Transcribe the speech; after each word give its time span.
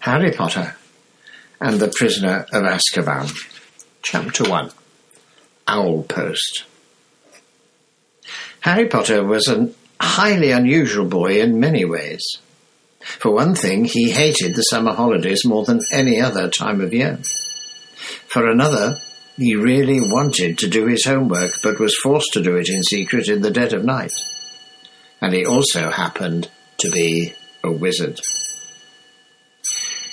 Harry 0.00 0.32
Potter 0.32 0.74
and 1.60 1.78
the 1.78 1.92
Prisoner 1.94 2.46
of 2.54 2.62
Azkaban. 2.62 3.30
Chapter 4.00 4.48
1 4.48 4.70
Owl 5.68 6.04
Post. 6.04 6.64
Harry 8.60 8.88
Potter 8.88 9.22
was 9.22 9.46
a 9.46 9.68
highly 10.00 10.52
unusual 10.52 11.04
boy 11.04 11.42
in 11.42 11.60
many 11.60 11.84
ways. 11.84 12.38
For 13.02 13.30
one 13.30 13.54
thing, 13.54 13.84
he 13.84 14.10
hated 14.10 14.54
the 14.54 14.62
summer 14.62 14.94
holidays 14.94 15.44
more 15.44 15.66
than 15.66 15.80
any 15.92 16.18
other 16.18 16.48
time 16.48 16.80
of 16.80 16.94
year. 16.94 17.18
For 18.26 18.48
another, 18.48 18.96
he 19.36 19.54
really 19.54 20.00
wanted 20.00 20.56
to 20.58 20.68
do 20.70 20.86
his 20.86 21.04
homework 21.04 21.50
but 21.62 21.78
was 21.78 21.94
forced 22.02 22.32
to 22.32 22.42
do 22.42 22.56
it 22.56 22.70
in 22.70 22.82
secret 22.84 23.28
in 23.28 23.42
the 23.42 23.50
dead 23.50 23.74
of 23.74 23.84
night. 23.84 24.14
And 25.20 25.34
he 25.34 25.44
also 25.44 25.90
happened 25.90 26.48
to 26.78 26.90
be 26.90 27.34
a 27.62 27.70
wizard. 27.70 28.18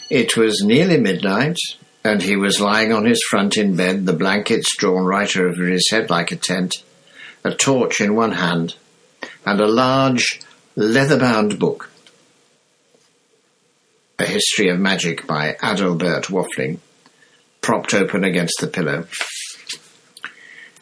It 0.09 0.37
was 0.37 0.63
nearly 0.63 0.97
midnight, 0.97 1.57
and 2.01 2.21
he 2.21 2.37
was 2.37 2.61
lying 2.61 2.93
on 2.93 3.05
his 3.05 3.21
front 3.29 3.57
in 3.57 3.75
bed, 3.75 4.05
the 4.05 4.13
blankets 4.13 4.77
drawn 4.77 5.03
right 5.03 5.35
over 5.35 5.65
his 5.65 5.89
head 5.91 6.09
like 6.09 6.31
a 6.31 6.37
tent, 6.37 6.81
a 7.43 7.53
torch 7.53 7.99
in 7.99 8.15
one 8.15 8.31
hand, 8.31 8.75
and 9.45 9.59
a 9.59 9.67
large 9.67 10.39
leather-bound 10.77 11.59
book. 11.59 11.91
A 14.17 14.25
History 14.25 14.69
of 14.69 14.79
Magic 14.79 15.27
by 15.27 15.57
Adalbert 15.61 16.27
Waffling, 16.27 16.79
propped 17.59 17.93
open 17.93 18.23
against 18.23 18.61
the 18.61 18.67
pillow. 18.67 19.07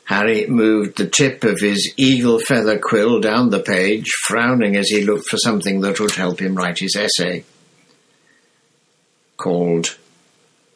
Harry 0.04 0.46
moved 0.46 0.98
the 0.98 1.08
tip 1.08 1.44
of 1.44 1.60
his 1.60 1.96
eagle 1.98 2.38
feather 2.38 2.78
quill 2.78 3.20
down 3.20 3.50
the 3.50 3.60
page, 3.60 4.06
frowning 4.28 4.76
as 4.76 4.90
he 4.90 5.02
looked 5.02 5.28
for 5.28 5.38
something 5.38 5.82
that 5.82 6.00
would 6.00 6.12
help 6.12 6.40
him 6.40 6.54
write 6.54 6.78
his 6.78 6.96
essay 6.96 7.44
called 9.46 9.96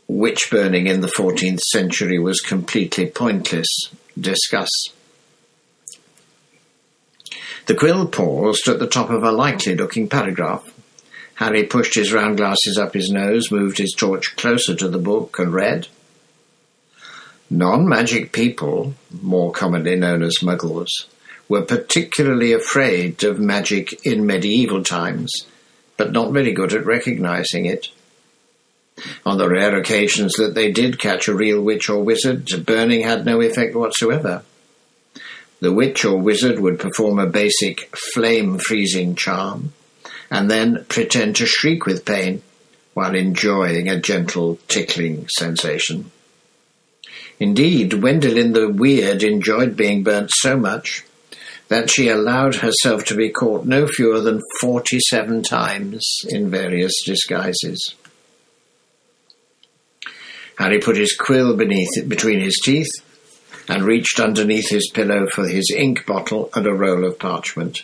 Witch 0.07 0.49
Burning 0.51 0.85
in 0.85 1.01
the 1.01 1.07
14th 1.07 1.61
Century 1.61 2.19
was 2.19 2.39
completely 2.39 3.07
pointless. 3.07 3.67
Discuss. 4.15 4.69
The 7.65 7.73
quill 7.73 8.07
paused 8.07 8.67
at 8.67 8.77
the 8.77 8.85
top 8.85 9.09
of 9.09 9.23
a 9.23 9.31
likely 9.31 9.73
looking 9.73 10.07
paragraph. 10.07 10.71
Harry 11.33 11.63
pushed 11.63 11.95
his 11.95 12.13
round 12.13 12.37
glasses 12.37 12.77
up 12.77 12.93
his 12.93 13.09
nose, 13.09 13.51
moved 13.51 13.79
his 13.79 13.95
torch 13.97 14.35
closer 14.35 14.75
to 14.75 14.87
the 14.87 14.99
book, 14.99 15.39
and 15.39 15.51
read. 15.51 15.87
Non 17.49 17.89
magic 17.89 18.31
people, 18.31 18.93
more 19.19 19.51
commonly 19.51 19.95
known 19.95 20.21
as 20.21 20.43
muggles, 20.43 21.07
were 21.47 21.63
particularly 21.63 22.53
afraid 22.53 23.23
of 23.23 23.39
magic 23.39 24.05
in 24.05 24.27
medieval 24.27 24.83
times, 24.83 25.47
but 25.97 26.11
not 26.11 26.31
very 26.31 26.51
good 26.51 26.71
at 26.71 26.85
recognizing 26.85 27.65
it. 27.65 27.87
On 29.25 29.37
the 29.37 29.49
rare 29.49 29.75
occasions 29.77 30.33
that 30.33 30.55
they 30.55 30.71
did 30.71 30.99
catch 30.99 31.27
a 31.27 31.35
real 31.35 31.61
witch 31.61 31.89
or 31.89 32.03
wizard, 32.03 32.47
burning 32.65 33.01
had 33.01 33.25
no 33.25 33.41
effect 33.41 33.75
whatsoever. 33.75 34.43
The 35.61 35.73
witch 35.73 36.05
or 36.05 36.17
wizard 36.17 36.59
would 36.59 36.79
perform 36.79 37.19
a 37.19 37.27
basic 37.27 37.95
flame 38.13 38.59
freezing 38.59 39.15
charm 39.15 39.73
and 40.31 40.49
then 40.49 40.85
pretend 40.87 41.35
to 41.37 41.45
shriek 41.45 41.85
with 41.85 42.05
pain 42.05 42.41
while 42.93 43.15
enjoying 43.15 43.89
a 43.89 43.99
gentle 43.99 44.59
tickling 44.67 45.27
sensation. 45.29 46.11
Indeed, 47.39 47.91
Wendelin 47.91 48.53
the 48.53 48.69
Weird 48.69 49.23
enjoyed 49.23 49.75
being 49.75 50.03
burnt 50.03 50.31
so 50.33 50.57
much 50.57 51.05
that 51.69 51.89
she 51.89 52.09
allowed 52.09 52.55
herself 52.55 53.05
to 53.05 53.15
be 53.15 53.29
caught 53.29 53.65
no 53.65 53.87
fewer 53.87 54.19
than 54.19 54.41
47 54.59 55.43
times 55.43 56.05
in 56.27 56.49
various 56.49 56.93
disguises. 57.05 57.95
Harry 60.59 60.79
put 60.79 60.97
his 60.97 61.15
quill 61.15 61.55
beneath 61.55 61.97
it, 61.97 62.09
between 62.09 62.41
his 62.41 62.59
teeth 62.61 62.91
and 63.69 63.83
reached 63.83 64.19
underneath 64.19 64.69
his 64.69 64.91
pillow 64.93 65.25
for 65.33 65.47
his 65.47 65.71
ink 65.75 66.05
bottle 66.05 66.49
and 66.53 66.67
a 66.67 66.73
roll 66.73 67.05
of 67.05 67.17
parchment. 67.17 67.83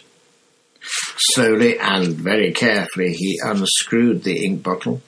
Slowly 1.17 1.79
and 1.79 2.15
very 2.15 2.51
carefully 2.51 3.13
he 3.13 3.39
unscrewed 3.41 4.23
the 4.23 4.45
ink 4.45 4.61
bottle, 4.61 5.01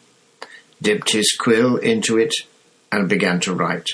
dipped 0.81 1.11
his 1.11 1.35
quill 1.37 1.75
into 1.75 2.17
it, 2.17 2.33
and 2.89 3.09
began 3.09 3.41
to 3.41 3.53
write, 3.53 3.89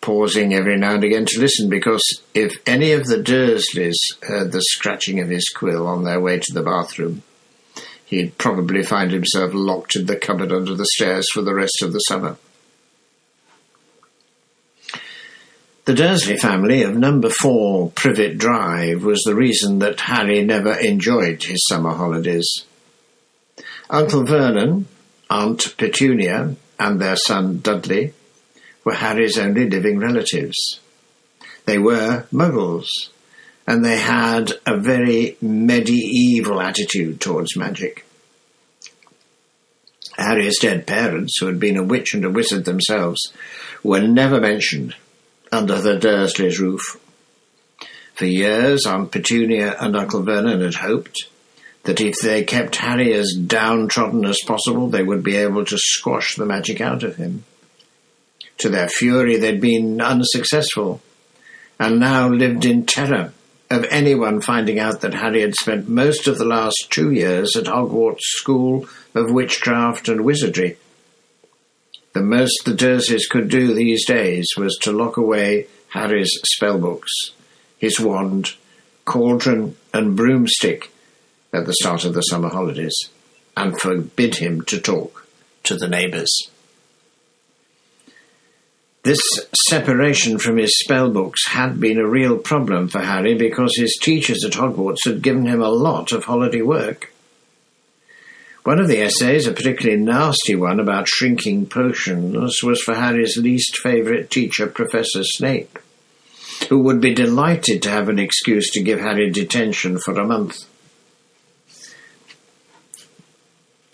pausing 0.00 0.54
every 0.54 0.78
now 0.78 0.94
and 0.94 1.04
again 1.04 1.26
to 1.26 1.40
listen 1.40 1.68
because 1.68 2.02
if 2.32 2.56
any 2.66 2.92
of 2.92 3.04
the 3.04 3.22
Dursleys 3.22 3.98
heard 4.22 4.50
the 4.50 4.62
scratching 4.62 5.20
of 5.20 5.28
his 5.28 5.46
quill 5.54 5.86
on 5.86 6.04
their 6.04 6.20
way 6.20 6.38
to 6.38 6.54
the 6.54 6.62
bathroom, 6.62 7.22
he'd 8.10 8.36
probably 8.38 8.82
find 8.82 9.12
himself 9.12 9.52
locked 9.54 9.94
in 9.94 10.06
the 10.06 10.16
cupboard 10.16 10.50
under 10.52 10.74
the 10.74 10.84
stairs 10.84 11.30
for 11.32 11.42
the 11.42 11.54
rest 11.54 11.80
of 11.80 11.92
the 11.92 12.00
summer. 12.00 12.36
The 15.84 15.94
Dursley 15.94 16.36
family 16.36 16.82
of 16.82 16.96
number 16.96 17.30
four 17.30 17.90
Privet 17.92 18.36
Drive 18.36 19.04
was 19.04 19.22
the 19.22 19.36
reason 19.36 19.78
that 19.78 20.00
Harry 20.00 20.42
never 20.42 20.74
enjoyed 20.74 21.44
his 21.44 21.64
summer 21.68 21.92
holidays. 21.92 22.64
Uncle 23.88 24.24
Vernon, 24.24 24.86
Aunt 25.30 25.74
Petunia, 25.78 26.56
and 26.80 27.00
their 27.00 27.16
son 27.16 27.60
Dudley 27.60 28.12
were 28.84 28.94
Harry's 28.94 29.38
only 29.38 29.70
living 29.70 29.98
relatives. 29.98 30.80
They 31.64 31.78
were 31.78 32.26
muggles, 32.32 32.88
and 33.70 33.84
they 33.84 33.98
had 33.98 34.50
a 34.66 34.76
very 34.76 35.36
medieval 35.40 36.60
attitude 36.60 37.20
towards 37.20 37.56
magic. 37.56 38.04
Harry's 40.18 40.58
dead 40.58 40.88
parents, 40.88 41.38
who 41.38 41.46
had 41.46 41.60
been 41.60 41.76
a 41.76 41.84
witch 41.84 42.12
and 42.12 42.24
a 42.24 42.30
wizard 42.30 42.64
themselves, 42.64 43.32
were 43.84 44.00
never 44.00 44.40
mentioned 44.40 44.96
under 45.52 45.80
the 45.80 45.96
Dursleys' 45.96 46.58
roof. 46.58 46.98
For 48.14 48.24
years, 48.24 48.86
Aunt 48.86 49.12
Petunia 49.12 49.76
and 49.78 49.94
Uncle 49.94 50.24
Vernon 50.24 50.62
had 50.62 50.74
hoped 50.74 51.28
that 51.84 52.00
if 52.00 52.16
they 52.20 52.42
kept 52.42 52.74
Harry 52.74 53.12
as 53.14 53.34
downtrodden 53.34 54.24
as 54.24 54.40
possible, 54.44 54.88
they 54.88 55.04
would 55.04 55.22
be 55.22 55.36
able 55.36 55.64
to 55.64 55.78
squash 55.78 56.34
the 56.34 56.44
magic 56.44 56.80
out 56.80 57.04
of 57.04 57.14
him. 57.14 57.44
To 58.58 58.68
their 58.68 58.88
fury, 58.88 59.36
they'd 59.36 59.60
been 59.60 60.00
unsuccessful, 60.00 61.00
and 61.78 62.00
now 62.00 62.28
lived 62.28 62.64
in 62.64 62.84
terror 62.84 63.32
of 63.70 63.86
anyone 63.88 64.40
finding 64.40 64.80
out 64.80 65.00
that 65.00 65.14
Harry 65.14 65.42
had 65.42 65.54
spent 65.54 65.88
most 65.88 66.26
of 66.26 66.38
the 66.38 66.44
last 66.44 66.88
two 66.90 67.12
years 67.12 67.54
at 67.56 67.64
Hogwarts 67.64 68.22
School 68.22 68.88
of 69.14 69.30
Witchcraft 69.30 70.08
and 70.08 70.24
Wizardry. 70.24 70.76
The 72.12 72.22
most 72.22 72.64
the 72.64 72.72
Dursleys 72.72 73.28
could 73.30 73.48
do 73.48 73.72
these 73.72 74.04
days 74.04 74.48
was 74.56 74.76
to 74.82 74.90
lock 74.90 75.16
away 75.16 75.68
Harry's 75.90 76.32
spellbooks, 76.56 77.30
his 77.78 78.00
wand, 78.00 78.54
cauldron, 79.04 79.76
and 79.94 80.16
broomstick 80.16 80.90
at 81.52 81.66
the 81.66 81.74
start 81.74 82.04
of 82.04 82.14
the 82.14 82.22
summer 82.22 82.48
holidays, 82.48 82.96
and 83.56 83.80
forbid 83.80 84.36
him 84.36 84.62
to 84.62 84.80
talk 84.80 85.26
to 85.62 85.76
the 85.76 85.88
neighbours. 85.88 86.50
This 89.02 89.20
separation 89.54 90.38
from 90.38 90.58
his 90.58 90.76
spellbooks 90.84 91.48
had 91.48 91.80
been 91.80 91.98
a 91.98 92.06
real 92.06 92.36
problem 92.36 92.88
for 92.88 93.00
Harry 93.00 93.34
because 93.34 93.74
his 93.76 93.98
teachers 94.00 94.44
at 94.44 94.52
Hogwarts 94.52 95.06
had 95.06 95.22
given 95.22 95.46
him 95.46 95.62
a 95.62 95.70
lot 95.70 96.12
of 96.12 96.24
holiday 96.24 96.60
work. 96.60 97.10
One 98.62 98.78
of 98.78 98.88
the 98.88 99.00
essays, 99.00 99.46
a 99.46 99.52
particularly 99.52 100.02
nasty 100.02 100.54
one 100.54 100.80
about 100.80 101.08
shrinking 101.08 101.66
potions, 101.66 102.62
was 102.62 102.82
for 102.82 102.94
Harry's 102.94 103.38
least 103.38 103.78
favourite 103.82 104.30
teacher, 104.30 104.66
Professor 104.66 105.24
Snape, 105.24 105.78
who 106.68 106.80
would 106.80 107.00
be 107.00 107.14
delighted 107.14 107.82
to 107.82 107.90
have 107.90 108.10
an 108.10 108.18
excuse 108.18 108.70
to 108.72 108.82
give 108.82 109.00
Harry 109.00 109.30
detention 109.30 109.98
for 109.98 110.12
a 110.12 110.26
month. 110.26 110.66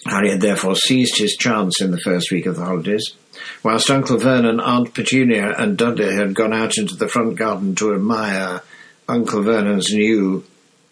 Harry 0.05 0.31
had 0.31 0.41
therefore 0.41 0.75
seized 0.75 1.19
his 1.19 1.37
chance 1.37 1.81
in 1.81 1.93
the 1.93 2.00
first 2.00 2.32
week 2.32 2.47
of 2.47 2.56
the 2.56 2.64
holidays 2.64 3.14
whilst 3.62 3.91
Uncle 3.91 4.19
Vernon, 4.19 4.61
Aunt 4.61 4.94
Petunia, 4.94 5.55
and 5.56 5.77
Dudley 5.77 6.15
had 6.15 6.35
gone 6.35 6.53
out 6.53 6.79
into 6.79 6.97
the 6.97 7.09
front 7.09 7.37
garden 7.37 7.75
to 7.77 7.94
admire 7.94 8.62
Uncle 9.09 9.43
Vernon's 9.43 9.93
new 9.93 10.44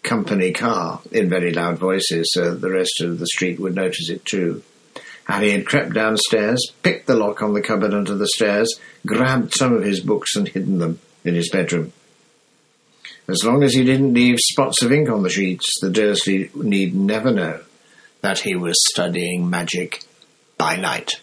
company 0.03 0.51
car 0.53 1.01
in 1.11 1.29
very 1.29 1.51
loud 1.51 1.77
voices 1.79 2.29
so 2.31 2.51
that 2.51 2.61
the 2.61 2.71
rest 2.71 3.01
of 3.01 3.19
the 3.19 3.27
street 3.27 3.59
would 3.59 3.75
notice 3.75 4.09
it 4.09 4.23
too. 4.23 4.63
Harry 5.25 5.51
had 5.51 5.65
crept 5.65 5.93
downstairs, 5.93 6.71
picked 6.83 7.07
the 7.07 7.15
lock 7.15 7.41
on 7.41 7.53
the 7.53 7.61
cupboard 7.61 7.93
under 7.93 8.13
the 8.15 8.27
stairs, 8.27 8.79
grabbed 9.05 9.53
some 9.53 9.73
of 9.73 9.83
his 9.83 9.99
books 9.99 10.35
and 10.35 10.47
hidden 10.47 10.77
them 10.77 10.99
in 11.23 11.33
his 11.33 11.49
bedroom. 11.49 11.91
As 13.27 13.43
long 13.43 13.63
as 13.63 13.73
he 13.73 13.83
didn't 13.83 14.13
leave 14.13 14.39
spots 14.39 14.83
of 14.83 14.91
ink 14.91 15.09
on 15.09 15.23
the 15.23 15.29
sheets, 15.29 15.65
the 15.81 15.89
Dursley 15.89 16.51
need 16.53 16.93
never 16.95 17.31
know 17.31 17.61
that 18.21 18.39
he 18.39 18.55
was 18.55 18.75
studying 18.87 19.49
magic 19.49 20.03
by 20.57 20.75
night. 20.75 21.19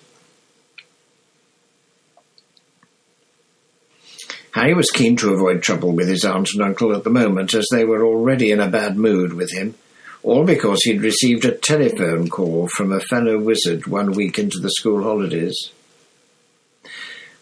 Harry 4.53 4.75
was 4.75 4.91
keen 4.91 5.17
to 5.17 5.33
avoid 5.33 5.63
trouble 5.63 5.93
with 5.93 6.09
his 6.09 6.25
aunt 6.25 6.51
and 6.53 6.63
uncle 6.63 6.95
at 6.95 7.05
the 7.05 7.11
moment, 7.11 7.55
as 7.55 7.67
they 7.71 7.85
were 7.85 8.05
already 8.05 8.51
in 8.51 8.61
a 8.61 8.69
bad 8.69 8.97
mood 8.97 9.33
with 9.33 9.51
him, 9.53 9.75
all 10.23 10.45
because 10.45 10.83
he'd 10.83 11.01
received 11.01 11.45
a 11.45 11.53
telephone 11.53 12.29
call 12.29 12.69
from 12.69 12.93
a 12.93 13.01
fellow 13.01 13.39
wizard 13.39 13.87
one 13.87 14.13
week 14.13 14.39
into 14.39 14.59
the 14.59 14.71
school 14.71 15.03
holidays. 15.03 15.73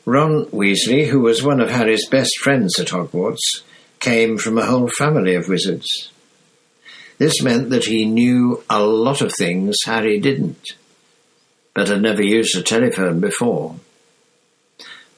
Ron 0.07 0.47
Weasley, 0.47 1.09
who 1.09 1.21
was 1.21 1.43
one 1.43 1.61
of 1.61 1.71
Harry's 1.71 2.09
best 2.09 2.39
friends 2.41 2.79
at 2.79 2.89
Hogwarts, 2.89 3.63
came 3.99 4.39
from 4.39 4.57
a 4.57 4.67
whole 4.67 4.89
family 4.89 5.35
of 5.35 5.49
wizards. 5.49 6.11
This 7.19 7.43
meant 7.43 7.71
that 7.71 7.85
he 7.85 8.07
knew 8.07 8.65
a 8.71 8.83
lot 8.83 9.21
of 9.21 9.33
things 9.35 9.77
Harry 9.85 10.19
didn't, 10.19 10.75
but 11.75 11.89
had 11.89 12.01
never 12.01 12.23
used 12.23 12.57
a 12.57 12.63
telephone 12.63 13.21
before. 13.21 13.77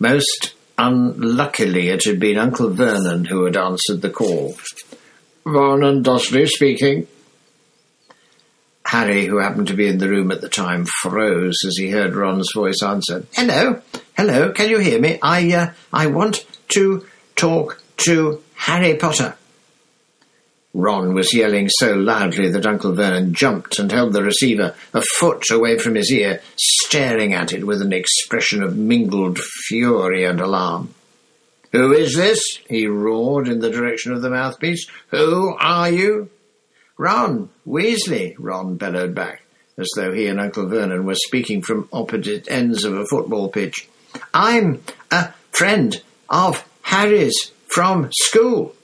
Most 0.00 0.54
unluckily, 0.82 1.88
it 1.88 2.05
had 2.05 2.19
been 2.19 2.38
Uncle 2.38 2.70
Vernon 2.70 3.25
who 3.25 3.44
had 3.44 3.56
answered 3.56 4.02
the 4.02 4.11
call. 4.11 4.56
Vernon 5.46 6.02
Dursley 6.02 6.46
speaking. 6.46 7.06
Harry, 8.84 9.26
who 9.26 9.38
happened 9.38 9.69
to 9.69 9.75
be 9.75 9.87
in 9.87 9.99
the 9.99 10.08
room 10.08 10.31
at 10.32 10.40
the 10.40 10.49
time, 10.49 10.84
froze 10.84 11.58
as 11.67 11.76
he 11.76 11.90
heard 11.90 12.14
Ron's 12.14 12.50
voice 12.55 12.82
answer. 12.82 13.25
Hello, 13.32 13.81
hello, 14.17 14.52
can 14.52 14.69
you 14.69 14.79
hear 14.79 15.00
me? 15.00 15.19
I, 15.23 15.52
uh, 15.55 15.73
I 15.93 16.08
want 16.08 16.44
to 16.70 17.06
talk 17.37 17.81
to 17.99 18.43
Harry 18.55 18.96
Potter. 18.96 19.37
Ron 20.74 21.12
was 21.14 21.34
yelling 21.34 21.69
so 21.69 21.94
loudly 21.94 22.48
that 22.50 22.64
Uncle 22.64 22.92
Vernon 22.92 23.34
jumped 23.34 23.78
and 23.78 23.92
held 23.92 24.14
the 24.14 24.22
receiver 24.22 24.74
a 24.94 25.02
foot 25.19 25.50
away 25.50 25.78
from 25.78 25.96
his 25.96 26.10
ear, 26.10 26.40
staring 26.56 27.34
at 27.34 27.52
it 27.52 27.66
with 27.66 27.82
an 27.82 27.92
expression 27.92 28.62
of 28.62 28.76
mingled 28.76 29.38
fury 29.38 30.24
and 30.24 30.40
alarm. 30.40 30.94
Who 31.72 31.92
is 31.92 32.16
this? 32.16 32.40
he 32.69 32.86
roared 32.86 33.48
in 33.48 33.60
the 33.60 33.70
direction 33.70 34.12
of 34.12 34.22
the 34.22 34.30
mouthpiece. 34.30 34.86
Who 35.08 35.54
are 35.58 35.90
you? 35.90 36.30
Ron 36.98 37.50
Weasley, 37.66 38.34
Ron 38.38 38.76
bellowed 38.76 39.14
back, 39.14 39.42
as 39.76 39.90
though 39.96 40.12
he 40.12 40.26
and 40.26 40.40
Uncle 40.40 40.68
Vernon 40.68 41.04
were 41.04 41.14
speaking 41.14 41.62
from 41.62 41.88
opposite 41.92 42.50
ends 42.50 42.84
of 42.84 42.94
a 42.94 43.06
football 43.06 43.48
pitch. 43.48 43.88
I'm 44.32 44.82
a 45.10 45.32
friend 45.50 46.02
of 46.28 46.66
Harry's 46.82 47.52
from 47.66 48.10
school. 48.12 48.75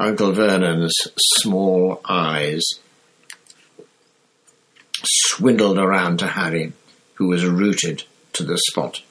Uncle 0.00 0.32
Vernon's 0.32 0.94
small 1.18 2.00
eyes 2.08 2.62
swindled 5.04 5.78
around 5.78 6.18
to 6.18 6.26
Harry, 6.26 6.72
who 7.14 7.28
was 7.28 7.44
rooted 7.44 8.02
to 8.32 8.42
the 8.42 8.56
spot. 8.70 9.02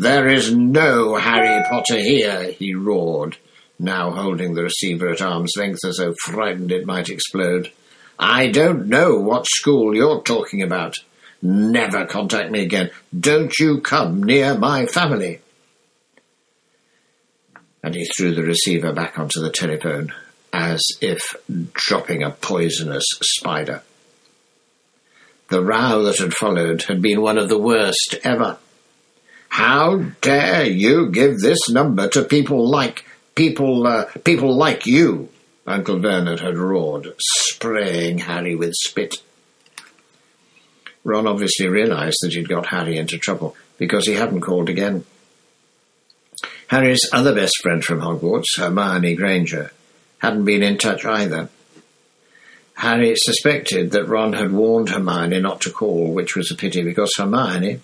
There 0.00 0.28
is 0.28 0.52
no 0.52 1.14
Harry 1.14 1.64
Potter 1.70 2.00
here, 2.00 2.50
he 2.50 2.74
roared 2.74 3.36
now 3.78 4.10
holding 4.10 4.54
the 4.54 4.64
receiver 4.64 5.10
at 5.10 5.22
arm's 5.22 5.52
length 5.56 5.84
as 5.84 5.98
though 5.98 6.14
frightened 6.24 6.72
it 6.72 6.84
might 6.84 7.08
explode. 7.08 7.70
I 8.18 8.48
don't 8.48 8.88
know 8.88 9.16
what 9.20 9.46
school 9.46 9.94
you're 9.94 10.22
talking 10.22 10.62
about. 10.62 10.96
Never 11.40 12.04
contact 12.04 12.50
me 12.50 12.62
again. 12.62 12.90
Don't 13.18 13.56
you 13.58 13.80
come 13.80 14.24
near 14.24 14.58
my 14.58 14.86
family. 14.86 15.40
And 17.82 17.94
he 17.94 18.04
threw 18.04 18.34
the 18.34 18.42
receiver 18.42 18.92
back 18.92 19.18
onto 19.18 19.40
the 19.40 19.50
telephone, 19.50 20.12
as 20.52 20.80
if 21.00 21.34
dropping 21.72 22.22
a 22.22 22.30
poisonous 22.30 23.06
spider. 23.22 23.82
The 25.48 25.62
row 25.62 26.02
that 26.04 26.18
had 26.18 26.34
followed 26.34 26.82
had 26.82 27.02
been 27.02 27.22
one 27.22 27.38
of 27.38 27.48
the 27.48 27.58
worst 27.58 28.16
ever. 28.22 28.58
How 29.48 29.96
dare 30.20 30.64
you 30.64 31.10
give 31.10 31.40
this 31.40 31.68
number 31.68 32.08
to 32.08 32.22
people 32.22 32.68
like 32.68 33.04
people, 33.34 33.86
uh, 33.86 34.04
people 34.22 34.54
like 34.54 34.86
you, 34.86 35.28
Uncle 35.66 35.98
Vernon 35.98 36.38
had 36.38 36.56
roared, 36.56 37.14
spraying 37.18 38.18
Harry 38.18 38.54
with 38.54 38.74
spit. 38.74 39.16
Ron 41.02 41.26
obviously 41.26 41.66
realised 41.66 42.18
that 42.22 42.32
he'd 42.32 42.48
got 42.48 42.66
Harry 42.66 42.96
into 42.96 43.18
trouble 43.18 43.56
because 43.78 44.06
he 44.06 44.14
hadn't 44.14 44.42
called 44.42 44.68
again. 44.68 45.04
Harry's 46.70 47.10
other 47.12 47.34
best 47.34 47.56
friend 47.64 47.82
from 47.84 48.00
Hogwarts, 48.00 48.56
Hermione 48.56 49.16
Granger, 49.16 49.72
hadn't 50.18 50.44
been 50.44 50.62
in 50.62 50.78
touch 50.78 51.04
either. 51.04 51.48
Harry 52.74 53.16
suspected 53.16 53.90
that 53.90 54.06
Ron 54.06 54.34
had 54.34 54.52
warned 54.52 54.88
Hermione 54.88 55.40
not 55.40 55.60
to 55.62 55.70
call, 55.72 56.12
which 56.12 56.36
was 56.36 56.48
a 56.52 56.54
pity 56.54 56.84
because 56.84 57.12
Hermione, 57.16 57.80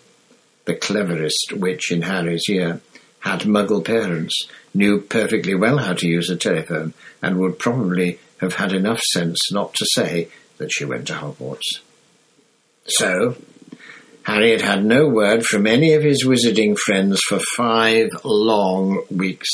the 0.67 0.77
cleverest 0.77 1.55
witch 1.56 1.91
in 1.91 2.03
Harry's 2.03 2.49
year, 2.49 2.81
had 3.19 3.41
muggle 3.41 3.85
parents, 3.85 4.47
knew 4.73 5.00
perfectly 5.00 5.56
well 5.56 5.79
how 5.79 5.94
to 5.94 6.06
use 6.06 6.31
a 6.31 6.37
telephone, 6.37 6.94
and 7.21 7.41
would 7.41 7.59
probably 7.59 8.21
have 8.41 8.55
had 8.55 8.73
enough 8.73 9.00
sense 9.12 9.50
not 9.50 9.75
to 9.75 9.87
say 9.94 10.29
that 10.59 10.71
she 10.71 10.85
went 10.85 11.09
to 11.09 11.15
Hogwarts. 11.15 11.81
So, 12.87 13.37
Harry 14.26 14.50
had 14.50 14.61
had 14.61 14.84
no 14.84 15.06
word 15.06 15.46
from 15.46 15.69
any 15.69 15.94
of 15.94 16.02
his 16.02 16.25
wizarding 16.25 16.76
friends 16.76 17.20
for 17.28 17.38
five 17.56 18.08
long 18.25 19.05
weeks. 19.08 19.49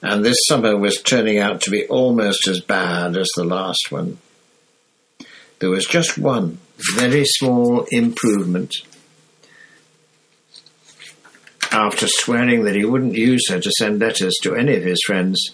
And 0.00 0.24
this 0.24 0.38
summer 0.46 0.74
was 0.74 1.02
turning 1.02 1.38
out 1.38 1.60
to 1.60 1.70
be 1.70 1.86
almost 1.86 2.48
as 2.48 2.62
bad 2.62 3.14
as 3.14 3.28
the 3.36 3.44
last 3.44 3.90
one. 3.90 4.16
There 5.58 5.68
was 5.68 5.84
just 5.84 6.16
one 6.16 6.60
very 6.94 7.26
small 7.26 7.84
improvement 7.90 8.74
after 11.70 12.06
swearing 12.08 12.64
that 12.64 12.74
he 12.74 12.86
wouldn't 12.86 13.16
use 13.16 13.50
her 13.50 13.60
to 13.60 13.72
send 13.72 14.00
letters 14.00 14.34
to 14.44 14.54
any 14.54 14.76
of 14.76 14.82
his 14.82 15.02
friends. 15.06 15.50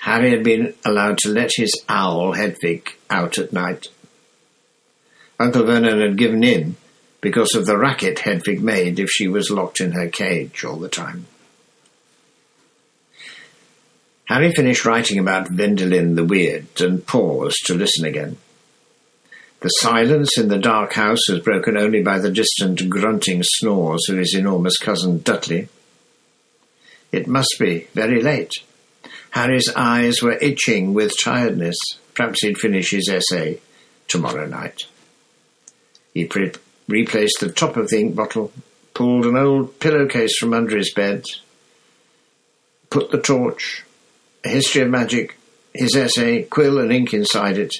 Harry 0.00 0.32
had 0.32 0.44
been 0.44 0.74
allowed 0.84 1.16
to 1.16 1.30
let 1.30 1.52
his 1.56 1.72
owl, 1.88 2.32
Hedwig, 2.32 2.90
out 3.08 3.38
at 3.38 3.54
night. 3.54 3.86
Uncle 5.38 5.64
Vernon 5.64 6.02
had 6.02 6.18
given 6.18 6.44
in 6.44 6.76
because 7.20 7.54
of 7.54 7.66
the 7.66 7.76
racket 7.76 8.20
Hedwig 8.20 8.62
made 8.62 8.98
if 8.98 9.10
she 9.10 9.28
was 9.28 9.50
locked 9.50 9.80
in 9.80 9.92
her 9.92 10.08
cage 10.08 10.64
all 10.64 10.76
the 10.76 10.88
time. 10.88 11.26
Harry 14.26 14.52
finished 14.52 14.84
writing 14.84 15.18
about 15.18 15.50
Wendelin 15.50 16.14
the 16.14 16.24
Weird 16.24 16.80
and 16.80 17.04
paused 17.04 17.66
to 17.66 17.74
listen 17.74 18.04
again. 18.04 18.36
The 19.60 19.68
silence 19.68 20.38
in 20.38 20.48
the 20.48 20.58
dark 20.58 20.94
house 20.94 21.28
was 21.28 21.40
broken 21.40 21.76
only 21.76 22.00
by 22.00 22.18
the 22.18 22.30
distant 22.30 22.88
grunting 22.88 23.42
snores 23.42 24.08
of 24.08 24.16
his 24.16 24.34
enormous 24.34 24.78
cousin 24.78 25.20
Dudley. 25.20 25.68
It 27.12 27.26
must 27.26 27.56
be 27.58 27.88
very 27.92 28.22
late. 28.22 28.52
Harry's 29.30 29.68
eyes 29.74 30.22
were 30.22 30.38
itching 30.40 30.94
with 30.94 31.12
tiredness. 31.22 31.76
Perhaps 32.14 32.42
he'd 32.42 32.58
finish 32.58 32.90
his 32.90 33.08
essay 33.08 33.60
tomorrow 34.08 34.46
night. 34.46 34.82
He 36.14 36.24
pre- 36.24 36.52
replaced 36.90 37.38
the 37.40 37.50
top 37.50 37.76
of 37.76 37.88
the 37.88 38.00
ink 38.00 38.14
bottle, 38.14 38.52
pulled 38.94 39.24
an 39.24 39.36
old 39.36 39.78
pillowcase 39.80 40.36
from 40.36 40.52
under 40.52 40.76
his 40.76 40.92
bed, 40.92 41.24
put 42.90 43.10
the 43.10 43.20
torch, 43.20 43.84
a 44.44 44.48
history 44.48 44.82
of 44.82 44.90
magic, 44.90 45.36
his 45.72 45.96
essay, 45.96 46.42
quill 46.42 46.78
and 46.78 46.92
ink 46.92 47.14
inside 47.14 47.56
it, 47.56 47.76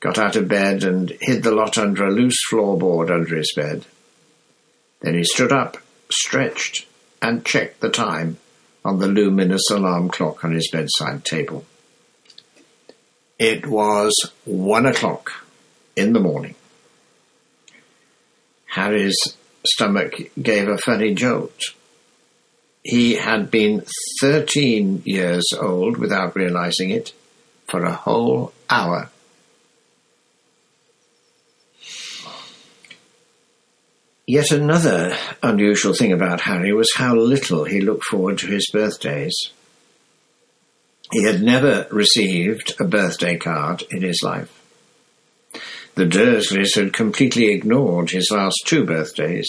got 0.00 0.18
out 0.18 0.36
of 0.36 0.48
bed 0.48 0.82
and 0.82 1.12
hid 1.20 1.42
the 1.42 1.52
lot 1.52 1.78
under 1.78 2.04
a 2.04 2.10
loose 2.10 2.38
floorboard 2.50 3.10
under 3.10 3.36
his 3.36 3.52
bed. 3.54 3.84
Then 5.00 5.14
he 5.14 5.24
stood 5.24 5.52
up, 5.52 5.76
stretched, 6.10 6.86
and 7.20 7.44
checked 7.44 7.80
the 7.80 7.90
time 7.90 8.38
on 8.84 8.98
the 8.98 9.06
luminous 9.06 9.70
alarm 9.70 10.08
clock 10.08 10.44
on 10.44 10.52
his 10.52 10.68
bedside 10.70 11.24
table. 11.24 11.64
It 13.38 13.66
was 13.66 14.12
one 14.44 14.86
o'clock 14.86 15.44
in 15.94 16.12
the 16.12 16.20
morning. 16.20 16.54
Harry's 18.72 19.18
stomach 19.66 20.14
gave 20.40 20.68
a 20.68 20.78
funny 20.78 21.14
jolt. 21.14 21.60
He 22.82 23.14
had 23.14 23.50
been 23.50 23.84
13 24.20 25.02
years 25.04 25.52
old 25.58 25.98
without 25.98 26.34
realizing 26.34 26.90
it 26.90 27.12
for 27.66 27.84
a 27.84 27.94
whole 27.94 28.52
hour 28.68 29.10
Yet 34.26 34.52
another 34.52 35.16
unusual 35.42 35.94
thing 35.94 36.12
about 36.12 36.42
Harry 36.42 36.72
was 36.72 36.94
how 36.94 37.14
little 37.14 37.64
he 37.64 37.80
looked 37.80 38.04
forward 38.04 38.38
to 38.38 38.46
his 38.46 38.70
birthdays. 38.70 39.34
He 41.10 41.24
had 41.24 41.42
never 41.42 41.86
received 41.90 42.74
a 42.80 42.84
birthday 42.84 43.36
card 43.36 43.82
in 43.90 44.00
his 44.00 44.22
life. 44.22 44.61
The 45.94 46.06
Dursleys 46.06 46.74
had 46.74 46.94
completely 46.94 47.52
ignored 47.52 48.10
his 48.10 48.30
last 48.30 48.62
two 48.64 48.84
birthdays, 48.84 49.48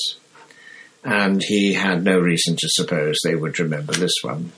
and 1.04 1.42
he 1.42 1.74
had 1.74 2.04
no 2.04 2.20
reason 2.20 2.58
to 2.58 2.68
suppose 2.70 3.18
they 3.24 3.36
would 3.36 3.60
remember 3.60 3.94
this 3.94 4.16
one. 4.22 4.52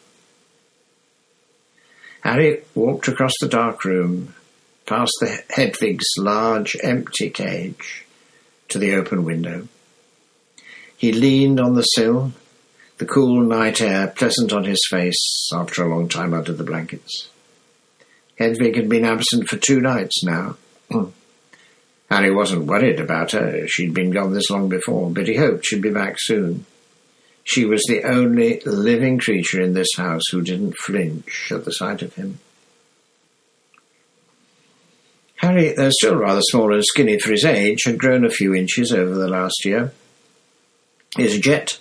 Harry 2.22 2.63
walked 2.74 3.08
across 3.08 3.34
the 3.39 3.48
dark 3.48 3.86
room, 3.86 4.34
past 4.88 5.12
the 5.20 5.44
Hedwig's 5.51 6.08
large 6.18 6.75
empty 6.82 7.30
cage, 7.30 8.06
to 8.70 8.80
the 8.80 8.96
open 8.96 9.24
window. 9.24 9.68
He 10.98 11.12
leaned 11.12 11.60
on 11.60 11.75
the 11.75 11.84
sill, 11.84 12.32
the 12.98 13.06
cool 13.06 13.42
night 13.42 13.80
air 13.80 14.08
pleasant 14.08 14.51
on 14.54 14.63
his 14.63 14.82
face 14.89 15.50
after 15.54 15.84
a 15.84 15.89
long 15.89 16.10
time 16.10 16.34
under 16.34 16.51
the 16.54 16.63
blankets. 16.63 17.30
Hedwig 18.39 18.75
had 18.75 18.89
been 18.89 19.06
absent 19.06 19.48
for 19.48 19.58
two 19.58 19.80
nights 19.80 20.24
now. 20.24 20.58
Harry 22.15 22.34
wasn't 22.34 22.65
worried 22.65 23.01
about 23.01 23.34
her. 23.34 23.67
She'd 23.67 23.93
been 23.93 24.12
gone 24.12 24.34
this 24.34 24.50
long 24.50 24.69
before, 24.69 25.10
but 25.10 25.27
he 25.27 25.36
hoped 25.36 25.65
she'd 25.65 25.81
be 25.81 25.89
back 25.91 26.15
soon. 26.17 26.65
She 27.43 27.65
was 27.65 27.84
the 27.89 28.03
only 28.03 28.62
living 28.65 29.19
creature 29.19 29.62
in 29.62 29.74
this 29.74 29.89
house 29.98 30.22
who 30.31 30.41
didn't 30.41 30.77
flinch 30.77 31.51
at 31.51 31.65
the 31.65 31.74
sight 31.74 32.01
of 32.01 32.15
him. 32.15 32.39
Harry, 35.36 35.74
though 35.74 35.89
still 35.89 36.15
rather 36.15 36.39
small 36.41 36.74
and 36.74 36.86
skinny 36.86 37.19
for 37.19 37.31
his 37.31 37.43
age, 37.43 37.84
had 37.84 38.00
grown 38.00 38.24
a 38.24 38.29
few 38.29 38.55
inches 38.55 38.93
over 38.93 39.13
the 39.13 39.27
last 39.27 39.65
year. 39.65 39.91
His 41.17 41.38
jet 41.38 41.79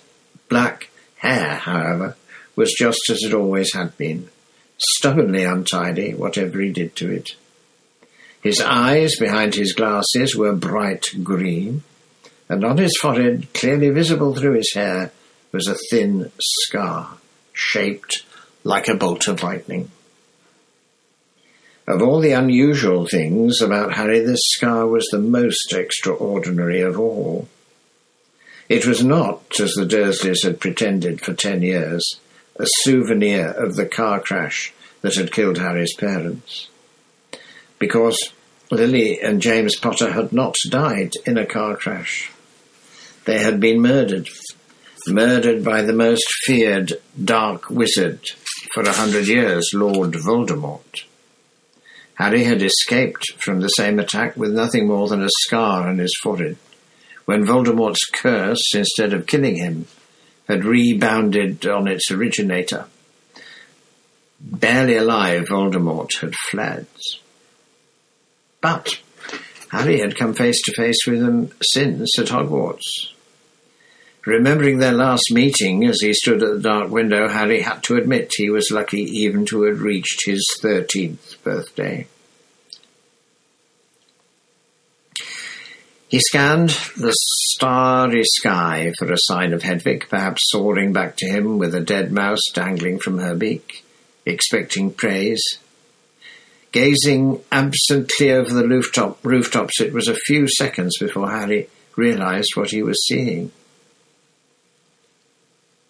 black 0.49 0.89
hair, 1.19 1.55
however, 1.55 2.17
was 2.57 2.75
just 2.77 3.09
as 3.09 3.23
it 3.23 3.33
always 3.33 3.73
had 3.73 3.97
been, 3.97 4.27
stubbornly 4.77 5.45
untidy, 5.45 6.13
whatever 6.13 6.59
he 6.59 6.73
did 6.73 6.93
to 6.97 7.09
it. 7.09 7.35
His 8.45 8.61
eyes 8.61 9.15
behind 9.15 9.55
his 9.55 9.73
glasses 9.73 10.35
were 10.35 10.53
bright 10.53 11.03
green, 11.23 11.81
and 12.47 12.63
on 12.63 12.77
his 12.77 12.95
forehead, 13.01 13.47
clearly 13.55 13.89
visible 13.89 14.35
through 14.35 14.53
his 14.53 14.71
hair, 14.75 15.11
was 15.51 15.67
a 15.67 15.75
thin 15.89 16.31
scar, 16.39 17.17
shaped 17.53 18.23
like 18.63 18.87
a 18.87 18.93
bolt 18.93 19.27
of 19.27 19.41
lightning. 19.41 19.89
Of 21.87 22.03
all 22.03 22.19
the 22.19 22.33
unusual 22.33 23.07
things 23.07 23.61
about 23.61 23.95
Harry, 23.95 24.19
this 24.19 24.41
scar 24.43 24.85
was 24.85 25.07
the 25.07 25.17
most 25.17 25.73
extraordinary 25.73 26.81
of 26.81 26.99
all. 26.99 27.47
It 28.69 28.85
was 28.85 29.03
not, 29.03 29.59
as 29.59 29.73
the 29.73 29.87
Dursleys 29.87 30.43
had 30.43 30.59
pretended 30.59 31.19
for 31.19 31.33
ten 31.33 31.63
years, 31.63 32.19
a 32.57 32.67
souvenir 32.83 33.47
of 33.47 33.75
the 33.75 33.87
car 33.87 34.19
crash 34.19 34.71
that 35.01 35.15
had 35.15 35.31
killed 35.31 35.57
Harry's 35.57 35.95
parents. 35.95 36.69
Because 37.85 38.17
Lily 38.71 39.21
and 39.21 39.39
James 39.39 39.75
Potter 39.75 40.11
had 40.11 40.33
not 40.33 40.55
died 40.69 41.11
in 41.23 41.37
a 41.37 41.45
car 41.45 41.75
crash. 41.75 42.31
They 43.25 43.37
had 43.37 43.59
been 43.59 43.79
murdered. 43.79 44.27
Murdered 45.07 45.63
by 45.63 45.83
the 45.83 45.93
most 45.93 46.25
feared 46.45 46.93
dark 47.23 47.69
wizard 47.69 48.21
for 48.73 48.81
a 48.81 48.91
hundred 48.91 49.27
years, 49.27 49.69
Lord 49.71 50.13
Voldemort. 50.13 51.03
Harry 52.15 52.45
had 52.45 52.63
escaped 52.63 53.33
from 53.37 53.59
the 53.59 53.67
same 53.67 53.99
attack 53.99 54.35
with 54.35 54.51
nothing 54.51 54.87
more 54.87 55.07
than 55.07 55.21
a 55.21 55.29
scar 55.43 55.87
on 55.87 55.99
his 55.99 56.17
forehead, 56.23 56.57
when 57.25 57.45
Voldemort's 57.45 58.05
curse, 58.05 58.73
instead 58.73 59.13
of 59.13 59.27
killing 59.27 59.57
him, 59.57 59.85
had 60.49 60.65
rebounded 60.65 61.67
on 61.67 61.87
its 61.87 62.09
originator. 62.09 62.87
Barely 64.41 64.95
alive, 64.97 65.49
Voldemort 65.49 66.19
had 66.21 66.33
fled. 66.49 66.87
But 68.65 68.99
Harry 69.69 69.99
had 69.99 70.17
come 70.17 70.33
face 70.33 70.59
to 70.63 70.73
face 70.73 71.05
with 71.05 71.21
him 71.21 71.51
since 71.61 72.17
at 72.17 72.29
Hogwarts. 72.29 73.11
Remembering 74.25 74.79
their 74.79 74.91
last 74.91 75.25
meeting 75.31 75.85
as 75.85 76.01
he 76.01 76.11
stood 76.13 76.41
at 76.41 76.49
the 76.55 76.61
dark 76.61 76.89
window, 76.89 77.29
Harry 77.29 77.61
had 77.61 77.83
to 77.83 77.95
admit 77.95 78.31
he 78.35 78.49
was 78.49 78.71
lucky 78.71 79.03
even 79.03 79.45
to 79.45 79.65
have 79.65 79.83
reached 79.83 80.25
his 80.25 80.43
thirteenth 80.59 81.35
birthday. 81.43 82.07
He 86.07 86.19
scanned 86.19 86.69
the 86.97 87.15
starry 87.51 88.23
sky 88.23 88.93
for 88.97 89.11
a 89.11 89.19
sign 89.19 89.53
of 89.53 89.61
Hedwig, 89.61 90.07
perhaps 90.09 90.41
soaring 90.47 90.91
back 90.91 91.17
to 91.17 91.27
him 91.27 91.59
with 91.59 91.75
a 91.75 91.81
dead 91.81 92.11
mouse 92.11 92.41
dangling 92.51 92.97
from 92.97 93.19
her 93.19 93.35
beak, 93.35 93.85
expecting 94.25 94.91
praise. 94.91 95.43
Gazing 96.75 97.41
absently 97.53 98.33
over 98.33 98.53
the 98.53 98.67
rooftop, 98.67 99.23
rooftops, 99.23 99.79
it 99.79 99.93
was 99.93 100.09
a 100.09 100.13
few 100.13 100.45
seconds 100.45 100.97
before 100.99 101.31
Harry 101.31 101.69
realized 101.95 102.49
what 102.55 102.71
he 102.71 102.83
was 102.83 103.01
seeing. 103.07 103.53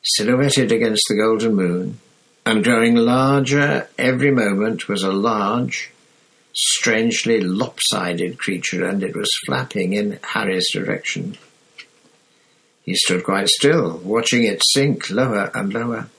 Silhouetted 0.03 0.71
against 0.71 1.01
the 1.09 1.15
golden 1.15 1.55
moon, 1.55 1.99
and 2.45 2.63
growing 2.63 2.95
larger 2.95 3.89
every 3.97 4.29
moment, 4.29 4.87
was 4.87 5.01
a 5.01 5.11
large, 5.11 5.89
strangely 6.53 7.41
lopsided 7.41 8.37
creature, 8.37 8.87
and 8.87 9.01
it 9.01 9.15
was 9.15 9.31
flapping 9.47 9.93
in 9.93 10.19
Harry's 10.21 10.71
direction. 10.71 11.35
He 12.83 12.93
stood 12.93 13.23
quite 13.23 13.47
still, 13.47 13.97
watching 14.03 14.43
it 14.43 14.61
sink 14.63 15.09
lower 15.09 15.49
and 15.55 15.73
lower. 15.73 16.09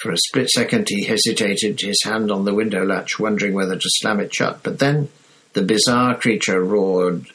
For 0.00 0.12
a 0.12 0.18
split 0.28 0.48
second 0.50 0.88
he 0.88 1.04
hesitated, 1.04 1.80
his 1.80 2.00
hand 2.04 2.30
on 2.30 2.44
the 2.44 2.54
window 2.54 2.84
latch, 2.84 3.18
wondering 3.18 3.54
whether 3.54 3.74
to 3.74 3.90
slam 3.98 4.20
it 4.20 4.32
shut, 4.32 4.62
but 4.62 4.78
then 4.78 5.08
the 5.54 5.62
bizarre 5.62 6.16
creature 6.16 6.62
roared 6.62 7.26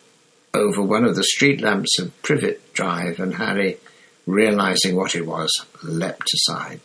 over 0.53 0.81
one 0.81 1.03
of 1.03 1.15
the 1.15 1.23
street 1.23 1.61
lamps 1.61 1.99
of 1.99 2.21
Privet 2.21 2.73
Drive, 2.73 3.19
and 3.19 3.35
Harry, 3.35 3.79
realizing 4.25 4.95
what 4.95 5.15
it 5.15 5.25
was, 5.25 5.51
leapt 5.81 6.31
aside. 6.33 6.79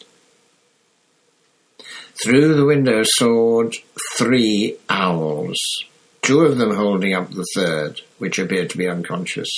Through 2.24 2.54
the 2.54 2.64
window 2.64 3.02
soared 3.04 3.76
three 4.16 4.76
owls, 4.88 5.58
two 6.22 6.40
of 6.40 6.58
them 6.58 6.74
holding 6.74 7.14
up 7.14 7.30
the 7.30 7.46
third, 7.54 8.00
which 8.18 8.40
appeared 8.40 8.70
to 8.70 8.78
be 8.78 8.88
unconscious. 8.88 9.50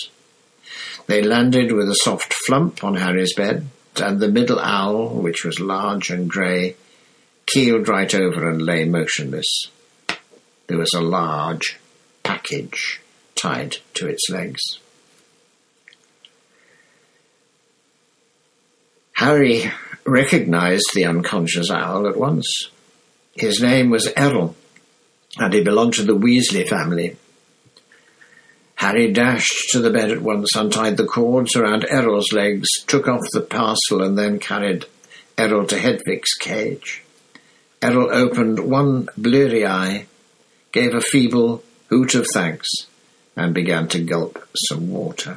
They 1.07 1.23
landed 1.23 1.73
with 1.73 1.89
a 1.89 1.97
soft 2.03 2.35
flump 2.47 2.85
on 2.85 2.97
Harry's 2.97 3.35
bed, 3.35 3.69
and 3.97 4.21
the 4.21 4.29
middle 4.29 4.59
owl, 4.59 5.09
which 5.11 5.45
was 5.45 5.61
large 5.61 6.11
and 6.11 6.29
grey, 6.29 6.77
keeled 7.47 7.89
right 7.89 8.15
over 8.15 8.49
and 8.49 8.63
lay 8.63 8.85
motionless. 8.85 9.67
There 10.67 10.79
was 10.79 10.95
a 10.95 11.01
large 11.01 11.79
package 12.23 13.01
tied 13.35 13.79
to 13.95 14.07
its 14.07 14.31
legs. 14.31 14.61
Harry 19.15 19.71
recognized 20.07 20.91
the 20.95 21.05
unconscious 21.05 21.71
owl 21.71 22.07
at 22.07 22.17
once. 22.17 22.71
His 23.35 23.61
name 23.61 23.91
was 23.91 24.13
Errol, 24.17 24.57
and 25.37 25.53
he 25.53 25.63
belonged 25.63 25.95
to 25.95 26.05
the 26.05 26.17
Weasley 26.17 26.67
family. 26.67 27.17
Harry 28.81 29.13
dashed 29.13 29.69
to 29.69 29.79
the 29.79 29.91
bed 29.91 30.11
at 30.11 30.23
once, 30.23 30.57
untied 30.57 30.97
the 30.97 31.05
cords 31.05 31.55
around 31.55 31.85
Errol's 31.91 32.33
legs, 32.33 32.67
took 32.87 33.07
off 33.07 33.21
the 33.35 33.43
parcel, 33.43 34.03
and 34.03 34.17
then 34.17 34.39
carried 34.39 34.87
Errol 35.37 35.67
to 35.67 35.79
Hedwig's 35.79 36.33
cage. 36.41 37.03
Errol 37.83 38.09
opened 38.11 38.59
one 38.59 39.07
bleary 39.19 39.67
eye, 39.67 40.07
gave 40.73 40.95
a 40.95 41.03
feeble 41.03 41.63
hoot 41.91 42.15
of 42.15 42.27
thanks, 42.33 42.71
and 43.37 43.53
began 43.53 43.87
to 43.89 44.03
gulp 44.03 44.43
some 44.71 44.91
water. 44.91 45.37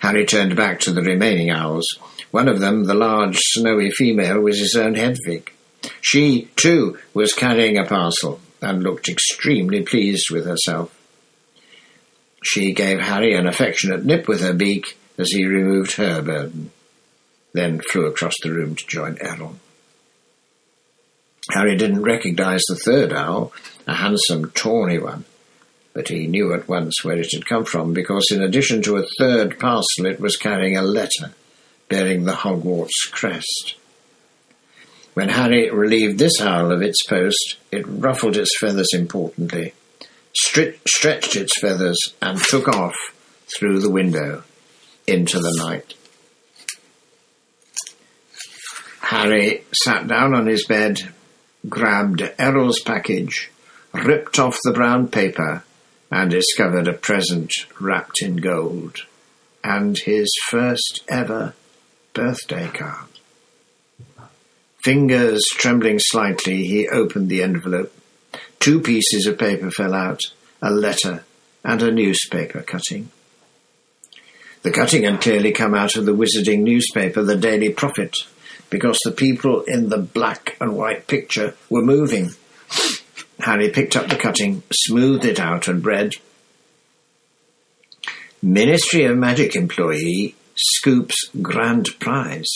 Harry 0.00 0.26
turned 0.26 0.56
back 0.56 0.80
to 0.80 0.90
the 0.90 1.02
remaining 1.02 1.50
owls. 1.50 1.86
One 2.32 2.48
of 2.48 2.58
them, 2.58 2.86
the 2.86 2.94
large, 2.94 3.38
snowy 3.38 3.92
female, 3.92 4.40
was 4.40 4.58
his 4.58 4.74
own 4.74 4.96
Hedwig. 4.96 5.52
She, 6.00 6.48
too, 6.56 6.98
was 7.14 7.32
carrying 7.32 7.78
a 7.78 7.86
parcel 7.86 8.40
and 8.62 8.82
looked 8.82 9.08
extremely 9.08 9.82
pleased 9.82 10.30
with 10.30 10.44
herself. 10.46 10.96
She 12.42 12.72
gave 12.72 13.00
Harry 13.00 13.34
an 13.34 13.46
affectionate 13.46 14.04
nip 14.04 14.26
with 14.28 14.40
her 14.40 14.54
beak 14.54 14.98
as 15.18 15.30
he 15.30 15.44
removed 15.44 15.92
her 15.96 16.22
burden, 16.22 16.70
then 17.52 17.80
flew 17.90 18.06
across 18.06 18.34
the 18.42 18.52
room 18.52 18.74
to 18.74 18.86
join 18.86 19.18
Errol. 19.20 19.56
Harry 21.50 21.76
didn't 21.76 22.02
recognize 22.02 22.62
the 22.68 22.76
third 22.76 23.12
owl, 23.12 23.52
a 23.86 23.94
handsome, 23.94 24.50
tawny 24.52 24.98
one, 24.98 25.24
but 25.92 26.08
he 26.08 26.26
knew 26.26 26.54
at 26.54 26.68
once 26.68 27.02
where 27.02 27.18
it 27.18 27.32
had 27.32 27.46
come 27.46 27.64
from 27.64 27.92
because, 27.92 28.30
in 28.30 28.42
addition 28.42 28.82
to 28.82 28.96
a 28.96 29.06
third 29.18 29.58
parcel, 29.58 30.06
it 30.06 30.20
was 30.20 30.36
carrying 30.36 30.76
a 30.76 30.82
letter 30.82 31.32
bearing 31.88 32.24
the 32.24 32.32
Hogwarts 32.32 33.10
crest. 33.10 33.74
When 35.20 35.28
Harry 35.28 35.68
relieved 35.68 36.18
this 36.18 36.40
owl 36.40 36.72
of 36.72 36.80
its 36.80 37.02
post, 37.02 37.56
it 37.70 37.84
ruffled 37.86 38.38
its 38.38 38.56
feathers 38.58 38.88
importantly, 38.94 39.74
stretched 40.32 41.36
its 41.36 41.60
feathers, 41.60 41.98
and 42.22 42.38
took 42.38 42.66
off 42.68 42.94
through 43.54 43.80
the 43.80 43.90
window 43.90 44.44
into 45.06 45.38
the 45.38 45.54
night. 45.58 45.92
Harry 49.02 49.64
sat 49.74 50.08
down 50.08 50.32
on 50.32 50.46
his 50.46 50.64
bed, 50.64 51.12
grabbed 51.68 52.22
Errol's 52.38 52.80
package, 52.80 53.50
ripped 53.92 54.38
off 54.38 54.56
the 54.64 54.72
brown 54.72 55.08
paper, 55.08 55.64
and 56.10 56.30
discovered 56.30 56.88
a 56.88 56.94
present 56.94 57.52
wrapped 57.78 58.22
in 58.22 58.36
gold, 58.36 59.04
and 59.62 59.98
his 59.98 60.30
first 60.48 61.04
ever 61.10 61.52
birthday 62.14 62.68
card. 62.68 63.09
Fingers 64.82 65.44
trembling 65.52 65.98
slightly, 65.98 66.64
he 66.64 66.88
opened 66.88 67.28
the 67.28 67.42
envelope. 67.42 67.92
Two 68.60 68.80
pieces 68.80 69.26
of 69.26 69.38
paper 69.38 69.70
fell 69.70 69.94
out, 69.94 70.20
a 70.62 70.70
letter 70.70 71.24
and 71.64 71.82
a 71.82 71.90
newspaper 71.90 72.62
cutting. 72.62 73.10
The 74.62 74.70
cutting 74.70 75.04
had 75.04 75.20
clearly 75.20 75.52
come 75.52 75.74
out 75.74 75.96
of 75.96 76.06
the 76.06 76.14
wizarding 76.14 76.60
newspaper, 76.60 77.22
the 77.22 77.36
Daily 77.36 77.70
Prophet, 77.70 78.14
because 78.68 78.98
the 79.04 79.10
people 79.10 79.62
in 79.62 79.88
the 79.88 79.98
black 79.98 80.56
and 80.60 80.76
white 80.76 81.06
picture 81.06 81.54
were 81.68 81.82
moving. 81.82 82.30
Harry 83.40 83.70
picked 83.70 83.96
up 83.96 84.08
the 84.08 84.16
cutting, 84.16 84.62
smoothed 84.72 85.24
it 85.24 85.40
out, 85.40 85.68
and 85.68 85.84
read 85.84 86.14
Ministry 88.42 89.04
of 89.04 89.16
Magic 89.16 89.56
employee 89.56 90.34
scoops 90.56 91.30
grand 91.40 91.98
prize. 91.98 92.50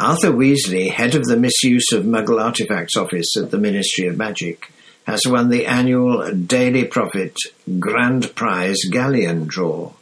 Arthur 0.00 0.30
Weasley, 0.30 0.90
head 0.90 1.14
of 1.14 1.24
the 1.24 1.36
Misuse 1.36 1.92
of 1.92 2.04
Muggle 2.04 2.42
Artifacts 2.42 2.96
Office 2.96 3.36
at 3.36 3.50
the 3.50 3.58
Ministry 3.58 4.06
of 4.06 4.16
Magic, 4.16 4.72
has 5.06 5.20
won 5.26 5.50
the 5.50 5.66
annual 5.66 6.32
Daily 6.32 6.86
Prophet 6.86 7.36
Grand 7.78 8.34
Prize 8.34 8.78
Galleon 8.90 9.44
draw. 9.44 9.92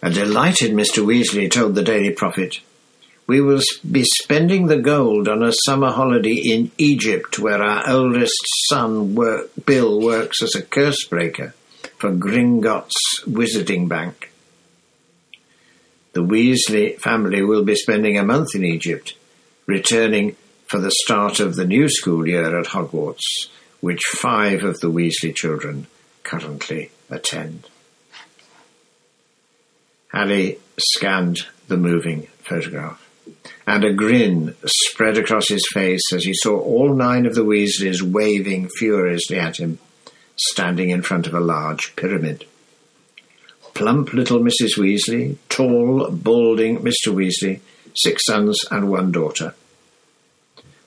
A 0.00 0.10
delighted 0.10 0.70
Mr. 0.70 1.04
Weasley 1.04 1.50
told 1.50 1.74
the 1.74 1.82
Daily 1.82 2.12
Prophet, 2.12 2.60
We 3.26 3.40
will 3.40 3.60
be 3.90 4.04
spending 4.04 4.68
the 4.68 4.78
gold 4.78 5.26
on 5.26 5.42
a 5.42 5.52
summer 5.64 5.90
holiday 5.90 6.36
in 6.36 6.70
Egypt 6.78 7.40
where 7.40 7.60
our 7.60 7.90
oldest 7.90 8.38
son, 8.68 9.16
work, 9.16 9.50
Bill, 9.66 10.00
works 10.00 10.44
as 10.44 10.54
a 10.54 10.62
curse 10.62 11.04
breaker 11.06 11.54
for 11.98 12.12
Gringotts 12.12 12.94
Wizarding 13.26 13.88
Bank. 13.88 14.29
The 16.12 16.24
Weasley 16.24 16.98
family 16.98 17.42
will 17.42 17.64
be 17.64 17.76
spending 17.76 18.18
a 18.18 18.24
month 18.24 18.54
in 18.54 18.64
Egypt, 18.64 19.14
returning 19.66 20.34
for 20.66 20.80
the 20.80 20.90
start 20.90 21.38
of 21.38 21.54
the 21.54 21.64
new 21.64 21.88
school 21.88 22.26
year 22.26 22.58
at 22.58 22.66
Hogwarts, 22.66 23.48
which 23.80 24.02
five 24.16 24.64
of 24.64 24.80
the 24.80 24.90
Weasley 24.90 25.34
children 25.34 25.86
currently 26.24 26.90
attend. 27.08 27.68
Harry 30.08 30.58
scanned 30.78 31.46
the 31.68 31.76
moving 31.76 32.26
photograph, 32.42 33.08
and 33.64 33.84
a 33.84 33.92
grin 33.92 34.56
spread 34.66 35.16
across 35.16 35.48
his 35.48 35.66
face 35.72 36.12
as 36.12 36.24
he 36.24 36.34
saw 36.34 36.58
all 36.58 36.92
nine 36.92 37.24
of 37.24 37.36
the 37.36 37.44
Weasleys 37.44 38.02
waving 38.02 38.68
furiously 38.68 39.38
at 39.38 39.58
him, 39.58 39.78
standing 40.34 40.90
in 40.90 41.02
front 41.02 41.28
of 41.28 41.34
a 41.34 41.40
large 41.40 41.94
pyramid 41.94 42.44
plump 43.74 44.12
little 44.12 44.40
Mrs. 44.40 44.76
Weasley, 44.76 45.36
tall, 45.48 46.10
balding 46.10 46.78
Mr. 46.78 47.08
Weasley, 47.08 47.60
six 47.94 48.24
sons 48.26 48.60
and 48.70 48.90
one 48.90 49.12
daughter. 49.12 49.54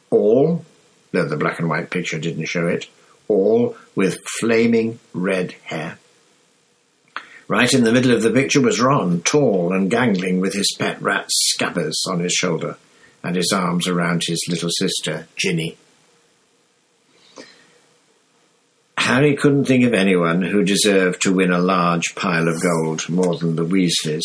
All, 0.10 0.66
though 1.12 1.28
the 1.28 1.38
black 1.38 1.60
and 1.60 1.70
white 1.70 1.90
picture 1.90 2.20
didn't 2.20 2.46
show 2.46 2.68
it, 2.68 2.88
all 3.28 3.76
with 3.96 4.24
flaming 4.40 5.00
red 5.14 5.54
hair. 5.64 5.98
Right 7.48 7.74
in 7.74 7.84
the 7.84 7.92
middle 7.92 8.12
of 8.12 8.22
the 8.22 8.32
picture 8.32 8.62
was 8.62 8.80
Ron, 8.80 9.22
tall 9.22 9.74
and 9.74 9.92
gangling 9.92 10.40
with 10.40 10.54
his 10.54 10.76
pet 10.80 11.02
rat 11.02 11.30
Scabbers 11.30 12.08
on 12.08 12.20
his 12.20 12.34
shoulder 12.34 12.78
and 13.24 13.36
his 13.36 13.52
arms 13.54 13.88
around 13.88 14.24
his 14.26 14.46
little 14.50 14.70
sister, 14.70 15.28
Ginny. 15.36 15.78
Harry 19.04 19.36
couldn't 19.36 19.66
think 19.66 19.84
of 19.84 19.94
anyone 19.94 20.42
who 20.42 20.64
deserved 20.64 21.22
to 21.22 21.34
win 21.34 21.52
a 21.52 21.60
large 21.60 22.16
pile 22.16 22.48
of 22.48 22.62
gold 22.62 23.10
more 23.10 23.38
than 23.38 23.58
the 23.58 23.66
Weasleys, 23.66 24.24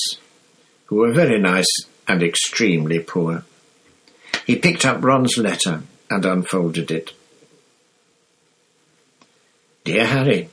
who 0.86 0.96
were 0.96 1.12
very 1.12 1.40
nice 1.40 1.66
and 2.06 2.22
extremely 2.22 3.00
poor. 3.00 3.44
He 4.46 4.54
picked 4.54 4.86
up 4.86 5.02
Ron's 5.02 5.36
letter 5.36 5.82
and 6.08 6.24
unfolded 6.24 6.92
it. 6.92 7.12
Dear 9.84 10.06
Harry, 10.06 10.48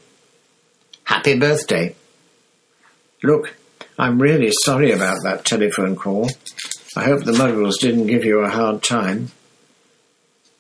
Happy 1.06 1.38
birthday. 1.38 1.96
Look, 3.22 3.56
I'm 3.98 4.20
really 4.20 4.52
sorry 4.52 4.92
about 4.92 5.22
that 5.22 5.46
telephone 5.46 5.96
call. 5.96 6.32
I 6.96 7.04
hope 7.04 7.24
the 7.24 7.32
Muggles 7.32 7.80
didn't 7.80 8.08
give 8.08 8.26
you 8.26 8.40
a 8.40 8.50
hard 8.50 8.82
time. 8.82 9.32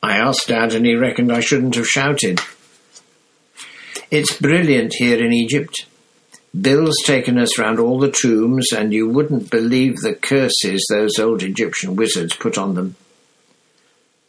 I 0.03 0.17
asked 0.17 0.49
Dad 0.49 0.73
and 0.73 0.85
he 0.85 0.93
reckoned 0.93 1.31
I 1.31 1.39
shouldn't 1.39 1.75
have 1.75 1.87
shouted. 1.87 2.41
It's 4.17 4.39
brilliant 4.39 4.93
here 4.93 5.21
in 5.21 5.33
Egypt. 5.33 5.87
Bill's 6.57 6.95
taken 7.05 7.37
us 7.37 7.59
round 7.59 7.81
all 7.81 7.99
the 7.99 8.09
tombs, 8.09 8.71
and 8.71 8.93
you 8.93 9.09
wouldn't 9.09 9.49
believe 9.49 9.97
the 9.97 10.15
curses 10.15 10.87
those 10.89 11.19
old 11.19 11.43
Egyptian 11.43 11.97
wizards 11.97 12.33
put 12.33 12.57
on 12.57 12.75
them. 12.75 12.95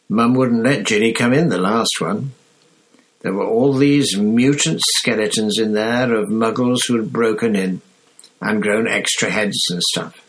Mum 0.09 0.33
wouldn't 0.33 0.65
let 0.65 0.85
Ginny 0.85 1.13
come 1.13 1.31
in 1.31 1.47
the 1.47 1.57
last 1.57 2.01
one. 2.01 2.31
There 3.21 3.31
were 3.31 3.47
all 3.47 3.71
these 3.71 4.17
mutant 4.17 4.81
skeletons 4.81 5.57
in 5.57 5.71
there 5.71 6.13
of 6.13 6.27
muggles 6.27 6.79
who'd 6.85 7.13
broken 7.13 7.55
in 7.55 7.81
and 8.41 8.61
grown 8.61 8.89
extra 8.89 9.29
heads 9.29 9.57
and 9.69 9.81
stuff. 9.81 10.21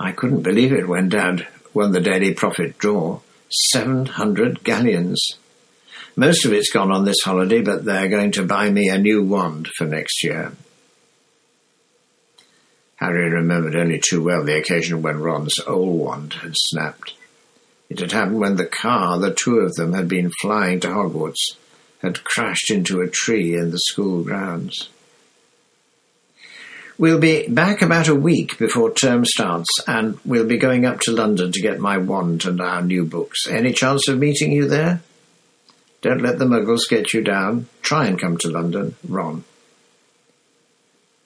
I 0.00 0.12
couldn't 0.12 0.44
believe 0.44 0.72
it 0.72 0.88
when 0.88 1.10
Dad 1.10 1.46
won 1.74 1.92
the 1.92 2.00
Daily 2.00 2.32
Prophet 2.32 2.78
draw. 2.78 3.20
Seven 3.50 4.06
hundred 4.06 4.64
galleons. 4.64 5.36
Most 6.14 6.44
of 6.44 6.52
it's 6.52 6.70
gone 6.70 6.92
on 6.92 7.04
this 7.04 7.22
holiday, 7.24 7.62
but 7.62 7.84
they're 7.84 8.08
going 8.08 8.32
to 8.32 8.44
buy 8.44 8.70
me 8.70 8.88
a 8.88 8.98
new 8.98 9.22
wand 9.22 9.68
for 9.68 9.86
next 9.86 10.22
year. 10.22 10.52
Harry 12.96 13.30
remembered 13.30 13.74
only 13.74 13.98
too 13.98 14.22
well 14.22 14.44
the 14.44 14.58
occasion 14.58 15.02
when 15.02 15.20
Ron's 15.20 15.58
old 15.66 15.98
wand 15.98 16.34
had 16.34 16.52
snapped. 16.54 17.14
It 17.88 17.98
had 17.98 18.12
happened 18.12 18.38
when 18.38 18.56
the 18.56 18.66
car 18.66 19.18
the 19.18 19.34
two 19.34 19.56
of 19.56 19.74
them 19.74 19.92
had 19.92 20.06
been 20.06 20.30
flying 20.40 20.80
to 20.80 20.88
Hogwarts 20.88 21.56
had 22.00 22.24
crashed 22.24 22.70
into 22.70 23.00
a 23.00 23.08
tree 23.08 23.54
in 23.54 23.70
the 23.70 23.78
school 23.78 24.22
grounds. 24.22 24.88
We'll 26.98 27.18
be 27.18 27.48
back 27.48 27.80
about 27.80 28.08
a 28.08 28.14
week 28.14 28.58
before 28.58 28.92
term 28.92 29.24
starts, 29.24 29.68
and 29.86 30.18
we'll 30.24 30.46
be 30.46 30.58
going 30.58 30.84
up 30.84 31.00
to 31.00 31.12
London 31.12 31.52
to 31.52 31.62
get 31.62 31.80
my 31.80 31.98
wand 31.98 32.44
and 32.44 32.60
our 32.60 32.82
new 32.82 33.04
books. 33.04 33.48
Any 33.48 33.72
chance 33.72 34.08
of 34.08 34.18
meeting 34.18 34.52
you 34.52 34.68
there? 34.68 35.00
Don't 36.02 36.20
let 36.20 36.38
the 36.38 36.44
muggles 36.44 36.88
get 36.90 37.14
you 37.14 37.22
down. 37.22 37.68
Try 37.80 38.06
and 38.06 38.20
come 38.20 38.36
to 38.38 38.48
London. 38.48 38.96
Ron. 39.08 39.44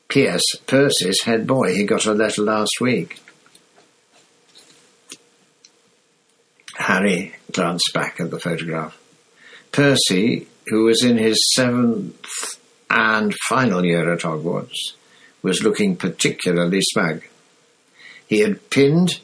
P.S. 0.09 0.43
Percy's 0.67 1.23
head 1.25 1.47
boy. 1.47 1.75
He 1.75 1.85
got 1.85 2.07
a 2.07 2.13
letter 2.13 2.43
last 2.43 2.81
week. 2.81 3.21
Harry 6.77 7.35
glanced 7.51 7.91
back 7.95 8.21
at 8.21 8.31
the 8.31 8.39
photograph. 8.39 8.97
Percy, 9.73 10.47
who 10.67 10.85
was 10.85 11.03
in 11.03 11.17
his 11.17 11.39
seventh 11.55 12.25
and 12.91 13.35
final 13.49 13.85
year 13.85 14.13
at 14.13 14.21
Hogwarts, 14.21 14.93
was 15.43 15.63
looking 15.63 15.97
particularly 15.97 16.81
smug. 16.83 17.23
He 18.27 18.41
had 18.41 18.69
pinned 18.71 19.21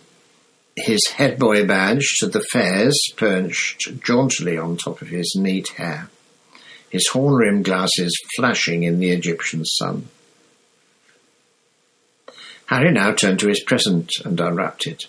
his 0.76 1.06
head 1.08 1.38
boy 1.38 1.66
badge 1.66 2.06
to 2.18 2.26
the 2.26 2.44
fez 2.52 2.98
perched 3.16 4.00
jauntily 4.02 4.56
on 4.56 4.76
top 4.76 5.02
of 5.02 5.08
his 5.08 5.34
neat 5.36 5.68
hair, 5.76 6.08
his 6.90 7.08
horn-rimmed 7.08 7.64
glasses 7.64 8.12
flashing 8.36 8.82
in 8.82 8.98
the 8.98 9.10
Egyptian 9.10 9.64
sun. 9.64 10.08
Harry 12.66 12.90
now 12.90 13.12
turned 13.12 13.38
to 13.40 13.48
his 13.48 13.62
present 13.62 14.10
and 14.24 14.40
unwrapped 14.40 14.86
it. 14.86 15.04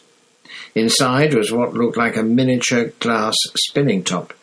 Inside 0.76 1.34
was 1.34 1.52
what 1.52 1.73
looked 1.73 1.97
like 1.97 2.17
a 2.17 2.23
miniature 2.23 2.91
glass 2.99 3.36
spinning 3.56 4.04
top. 4.04 4.34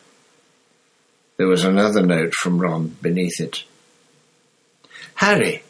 There 1.37 1.47
was 1.47 1.63
another 1.63 2.01
note 2.01 2.33
from 2.33 2.59
Ron 2.59 2.97
beneath 3.01 3.39
it. 3.39 3.63
Harry, 5.15 5.63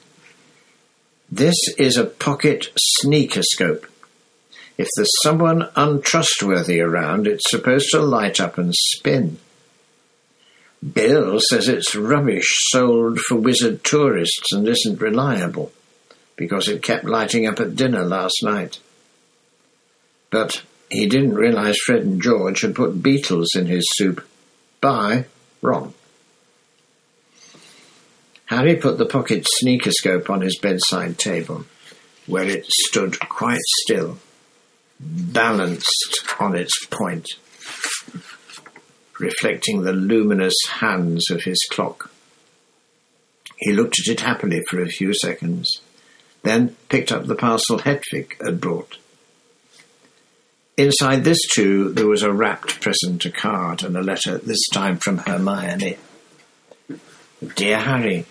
this 1.29 1.55
is 1.77 1.97
a 1.97 2.05
pocket 2.05 2.67
Sneakoscope. 3.01 3.85
If 4.81 4.87
there's 4.95 5.21
someone 5.21 5.69
untrustworthy 5.75 6.81
around, 6.81 7.27
it's 7.27 7.51
supposed 7.51 7.91
to 7.91 7.99
light 7.99 8.41
up 8.41 8.57
and 8.57 8.73
spin. 8.73 9.37
Bill 10.81 11.39
says 11.39 11.67
it's 11.67 11.93
rubbish 11.93 12.49
sold 12.71 13.19
for 13.19 13.35
wizard 13.35 13.83
tourists 13.83 14.51
and 14.51 14.67
isn't 14.67 14.99
reliable 14.99 15.71
because 16.35 16.67
it 16.67 16.81
kept 16.81 17.05
lighting 17.05 17.45
up 17.45 17.59
at 17.59 17.75
dinner 17.75 18.03
last 18.03 18.41
night. 18.41 18.79
But 20.31 20.63
he 20.89 21.05
didn't 21.05 21.35
realize 21.35 21.77
Fred 21.77 22.01
and 22.01 22.19
George 22.19 22.61
had 22.61 22.73
put 22.73 23.03
beetles 23.03 23.53
in 23.53 23.67
his 23.67 23.85
soup. 23.93 24.27
Bye, 24.81 25.25
Ron. 25.61 25.93
Harry 28.47 28.77
put 28.77 28.97
the 28.97 29.05
pocket 29.05 29.47
Sneakoscope 29.61 30.27
on 30.31 30.41
his 30.41 30.57
bedside 30.57 31.19
table, 31.19 31.65
where 32.25 32.49
it 32.49 32.65
stood 32.65 33.19
quite 33.19 33.61
still 33.83 34.17
balanced 35.01 36.23
on 36.39 36.55
its 36.55 36.85
point, 36.85 37.27
reflecting 39.19 39.81
the 39.81 39.93
luminous 39.93 40.55
hands 40.69 41.29
of 41.31 41.43
his 41.43 41.59
clock. 41.71 42.11
He 43.57 43.73
looked 43.73 43.99
at 43.99 44.11
it 44.11 44.21
happily 44.21 44.61
for 44.69 44.81
a 44.81 44.87
few 44.87 45.13
seconds, 45.13 45.81
then 46.43 46.75
picked 46.89 47.11
up 47.11 47.25
the 47.25 47.35
parcel 47.35 47.79
Hedwig 47.79 48.35
had 48.43 48.59
brought. 48.61 48.97
Inside 50.77 51.23
this, 51.23 51.41
too, 51.53 51.91
there 51.93 52.07
was 52.07 52.23
a 52.23 52.31
wrapped 52.31 52.81
present, 52.81 53.25
a 53.25 53.29
card, 53.29 53.83
and 53.83 53.95
a 53.95 54.01
letter, 54.01 54.37
this 54.39 54.67
time 54.73 54.97
from 54.97 55.19
Hermione. 55.19 55.97
Dear 57.55 57.77
Harry, 57.77 58.25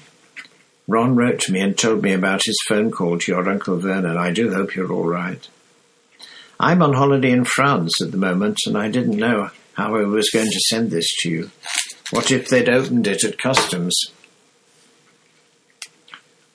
Ron 0.88 1.14
wrote 1.14 1.38
to 1.40 1.52
me 1.52 1.60
and 1.60 1.78
told 1.78 2.02
me 2.02 2.12
about 2.12 2.42
his 2.44 2.58
phone 2.68 2.90
call 2.90 3.18
to 3.18 3.32
your 3.32 3.48
Uncle 3.48 3.76
Vernon. 3.76 4.16
I 4.16 4.32
do 4.32 4.52
hope 4.52 4.74
you're 4.74 4.92
all 4.92 5.06
right. 5.06 5.46
I'm 6.62 6.82
on 6.82 6.92
holiday 6.92 7.30
in 7.30 7.46
France 7.46 8.02
at 8.02 8.10
the 8.10 8.18
moment, 8.18 8.58
and 8.66 8.76
I 8.76 8.90
didn't 8.90 9.16
know 9.16 9.48
how 9.72 9.96
I 9.96 10.02
was 10.02 10.28
going 10.28 10.50
to 10.50 10.60
send 10.68 10.90
this 10.90 11.06
to 11.20 11.30
you. 11.30 11.50
What 12.10 12.30
if 12.30 12.48
they'd 12.48 12.68
opened 12.68 13.06
it 13.06 13.24
at 13.24 13.38
customs? 13.38 13.98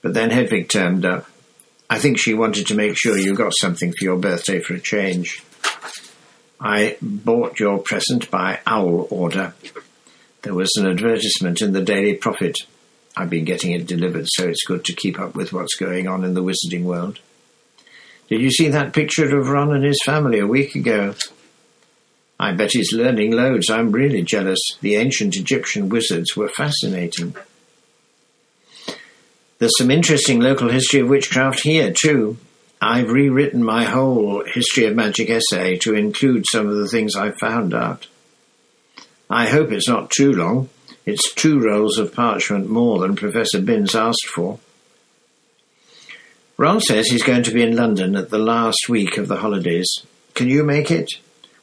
But 0.04 0.14
then 0.14 0.30
Hedwig 0.30 0.70
turned 0.70 1.06
up. 1.06 1.26
I 1.90 1.98
think 1.98 2.20
she 2.20 2.36
wanted 2.36 2.68
to 2.68 2.76
make 2.76 2.96
sure 2.96 3.18
you 3.18 3.34
got 3.34 3.54
something 3.60 3.94
for 3.94 4.04
your 4.04 4.18
birthday 4.18 4.60
for 4.60 4.76
a 4.76 4.80
change. 4.80 5.44
I 6.62 6.98
bought 7.02 7.60
your 7.60 7.80
present 7.80 8.30
by 8.30 8.60
owl 8.68 9.08
order. 9.10 9.56
There 10.44 10.54
was 10.54 10.72
an 10.76 10.86
advertisement 10.86 11.64
in 11.64 11.74
the 11.74 11.82
Daily 11.82 12.14
Prophet. 12.14 12.60
I've 13.18 13.32
been 13.32 13.46
getting 13.46 13.72
it 13.72 13.88
delivered, 13.88 14.28
so 14.28 14.48
it's 14.50 14.68
good 14.68 14.86
to 14.86 14.94
keep 14.94 15.20
up 15.20 15.34
with 15.34 15.52
what's 15.52 15.74
going 15.74 16.08
on 16.08 16.24
in 16.24 16.36
the 16.36 16.44
wizarding 16.44 16.84
world. 16.84 17.18
Did 18.28 18.42
you 18.42 18.52
see 18.52 18.70
that 18.70 18.94
picture 18.94 19.38
of 19.38 19.50
Ron 19.50 19.74
and 19.74 19.84
his 19.84 20.02
family 20.04 20.40
a 20.40 20.48
week 20.48 20.76
ago? 20.76 21.14
I 22.40 22.52
bet 22.54 22.72
he's 22.72 22.92
learning 22.92 23.32
loads. 23.32 23.70
I'm 23.70 23.92
really 23.92 24.24
jealous. 24.24 24.60
The 24.82 24.96
ancient 24.96 25.36
Egyptian 25.36 25.90
wizards 25.90 26.36
were 26.36 26.50
fascinating. 26.50 27.36
There's 29.60 29.78
some 29.78 29.92
interesting 29.92 30.42
local 30.42 30.70
history 30.70 31.00
of 31.00 31.08
witchcraft 31.08 31.62
here, 31.62 31.94
too. 31.94 32.38
I've 32.82 33.10
rewritten 33.10 33.64
my 33.64 33.86
whole 33.86 34.44
history 34.44 34.86
of 34.86 34.96
magic 34.96 35.30
essay 35.30 35.78
to 35.78 35.96
include 35.96 36.46
some 36.52 36.68
of 36.68 36.76
the 36.76 36.88
things 36.88 37.16
I've 37.16 37.38
found 37.38 37.74
out. 37.74 38.08
I 39.30 39.48
hope 39.48 39.72
it's 39.72 39.88
not 39.88 40.10
too 40.10 40.34
long. 40.34 40.70
It's 41.06 41.34
two 41.34 41.60
rolls 41.60 41.98
of 41.98 42.14
parchment 42.14 42.70
more 42.70 43.00
than 43.00 43.16
Professor 43.16 43.62
Binns 43.62 43.96
asked 43.96 44.28
for. 44.36 44.60
Ron 46.58 46.80
says 46.80 47.08
he's 47.08 47.24
going 47.24 47.44
to 47.44 47.52
be 47.52 47.64
in 47.64 47.76
London 47.76 48.16
at 48.16 48.30
the 48.30 48.38
last 48.38 48.88
week 48.88 49.18
of 49.18 49.28
the 49.28 49.38
holidays. 49.38 49.90
Can 50.34 50.48
you 50.48 50.64
make 50.64 50.90
it? 50.90 51.10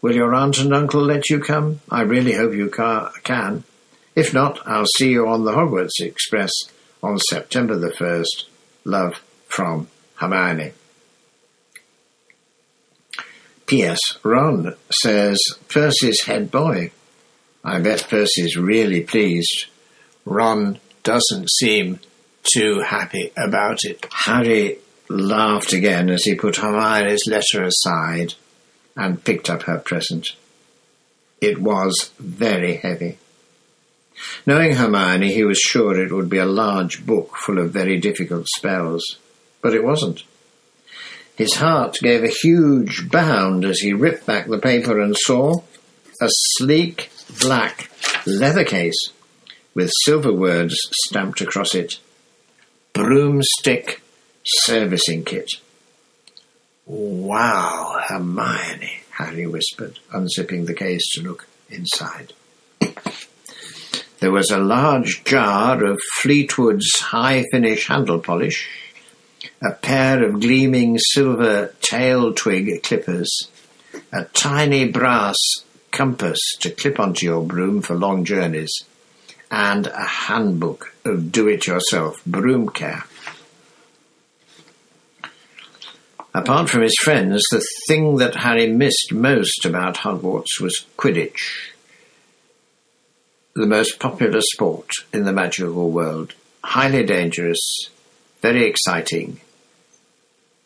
Will 0.02 0.14
your 0.14 0.34
aunt 0.34 0.58
and 0.58 0.74
uncle 0.74 1.00
let 1.02 1.30
you 1.30 1.40
come? 1.40 1.80
I 1.90 2.02
really 2.02 2.32
hope 2.32 2.52
you 2.52 2.68
ca- 2.68 3.12
can. 3.22 3.64
If 4.14 4.34
not, 4.34 4.58
I'll 4.66 4.86
see 4.98 5.10
you 5.10 5.26
on 5.26 5.44
the 5.44 5.52
Hogwarts 5.52 6.00
Express 6.00 6.50
on 7.02 7.18
September 7.18 7.76
the 7.76 7.90
1st. 7.90 8.44
Love 8.84 9.22
from 9.46 9.88
Hermione. 10.16 10.72
P.S. 13.66 14.00
Ron 14.22 14.74
says 14.90 15.38
Percy's 15.68 16.24
head 16.24 16.50
boy. 16.50 16.90
I 17.64 17.78
bet 17.78 18.06
Percy's 18.10 18.56
really 18.56 19.02
pleased. 19.02 19.66
Ron 20.26 20.78
doesn't 21.02 21.48
seem 21.50 22.00
too 22.42 22.80
happy 22.80 23.32
about 23.36 23.84
it. 23.84 24.06
Harry 24.10 24.78
laughed 25.08 25.72
again 25.72 26.10
as 26.10 26.24
he 26.24 26.34
put 26.34 26.56
Hermione's 26.56 27.26
letter 27.26 27.64
aside 27.64 28.34
and 28.96 29.24
picked 29.24 29.50
up 29.50 29.62
her 29.64 29.78
present. 29.78 30.28
It 31.40 31.58
was 31.58 32.10
very 32.18 32.76
heavy. 32.76 33.18
Knowing 34.46 34.74
Hermione, 34.74 35.32
he 35.32 35.44
was 35.44 35.58
sure 35.58 36.00
it 36.00 36.12
would 36.12 36.28
be 36.28 36.38
a 36.38 36.46
large 36.46 37.04
book 37.04 37.36
full 37.36 37.58
of 37.58 37.72
very 37.72 37.98
difficult 37.98 38.46
spells, 38.48 39.18
but 39.60 39.74
it 39.74 39.84
wasn't. 39.84 40.22
His 41.36 41.54
heart 41.54 41.96
gave 42.00 42.22
a 42.22 42.28
huge 42.28 43.10
bound 43.10 43.64
as 43.64 43.80
he 43.80 43.92
ripped 43.92 44.26
back 44.26 44.46
the 44.46 44.58
paper 44.58 45.00
and 45.00 45.16
saw 45.16 45.62
a 46.20 46.28
sleek 46.28 47.10
black 47.40 47.90
leather 48.26 48.64
case 48.64 49.08
with 49.74 49.90
silver 50.04 50.32
words 50.32 50.76
stamped 51.06 51.40
across 51.40 51.74
it. 51.74 51.98
Broomstick 52.92 54.02
Servicing 54.44 55.24
Kit. 55.24 55.48
Wow, 56.84 58.00
Hermione, 58.06 59.02
Harry 59.12 59.46
whispered, 59.46 59.98
unzipping 60.12 60.66
the 60.66 60.74
case 60.74 61.02
to 61.12 61.22
look 61.22 61.48
inside. 61.70 62.34
There 64.20 64.30
was 64.30 64.50
a 64.50 64.58
large 64.58 65.24
jar 65.24 65.82
of 65.84 66.00
Fleetwood's 66.20 67.00
high 67.00 67.44
finish 67.50 67.88
handle 67.88 68.20
polish, 68.20 68.68
a 69.62 69.72
pair 69.72 70.22
of 70.22 70.40
gleaming 70.40 70.98
silver 70.98 71.74
tail 71.80 72.34
twig 72.34 72.82
clippers, 72.82 73.48
a 74.12 74.24
tiny 74.26 74.88
brass 74.88 75.36
compass 75.90 76.38
to 76.60 76.70
clip 76.70 77.00
onto 77.00 77.26
your 77.26 77.42
broom 77.42 77.80
for 77.82 77.94
long 77.94 78.24
journeys, 78.24 78.72
and 79.52 79.86
a 79.86 80.04
handbook 80.04 80.94
of 81.04 81.30
do 81.30 81.46
it 81.46 81.66
yourself 81.66 82.24
broom 82.24 82.70
care. 82.70 83.04
Apart 86.34 86.70
from 86.70 86.80
his 86.80 86.96
friends, 87.02 87.42
the 87.50 87.62
thing 87.86 88.16
that 88.16 88.36
Harry 88.36 88.66
missed 88.66 89.12
most 89.12 89.66
about 89.66 89.98
Hogwarts 89.98 90.58
was 90.58 90.86
Quidditch, 90.96 91.72
the 93.54 93.66
most 93.66 94.00
popular 94.00 94.40
sport 94.40 94.90
in 95.12 95.24
the 95.24 95.32
magical 95.34 95.90
world, 95.90 96.32
highly 96.64 97.04
dangerous, 97.04 97.90
very 98.40 98.64
exciting, 98.64 99.42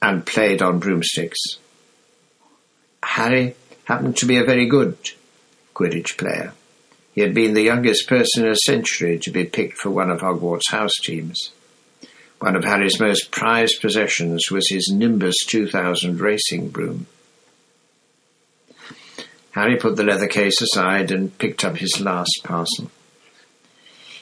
and 0.01 0.25
played 0.25 0.62
on 0.62 0.79
broomsticks. 0.79 1.40
Harry 3.03 3.57
happened 3.87 4.16
to 4.18 4.27
be 4.27 4.37
a 4.37 4.44
very 4.44 4.66
good 4.66 4.96
Quidditch 5.75 6.16
player. 6.16 6.53
He 7.16 7.22
had 7.22 7.33
been 7.33 7.55
the 7.55 7.62
youngest 7.62 8.09
person 8.09 8.44
in 8.44 8.52
a 8.52 8.57
century 8.57 9.18
to 9.20 9.31
be 9.31 9.46
picked 9.46 9.79
for 9.79 9.88
one 9.88 10.11
of 10.11 10.20
Hogwarts' 10.20 10.70
house 10.70 10.94
teams. 11.02 11.50
One 12.40 12.55
of 12.55 12.64
Harry's 12.64 13.00
most 13.00 13.31
prized 13.31 13.81
possessions 13.81 14.50
was 14.50 14.68
his 14.68 14.92
Nimbus 14.92 15.37
2000 15.46 16.20
racing 16.20 16.68
broom. 16.68 17.07
Harry 19.52 19.79
put 19.79 19.96
the 19.96 20.05
leather 20.05 20.26
case 20.26 20.61
aside 20.61 21.11
and 21.11 21.38
picked 21.38 21.64
up 21.64 21.79
his 21.79 21.98
last 22.02 22.42
parcel. 22.44 22.90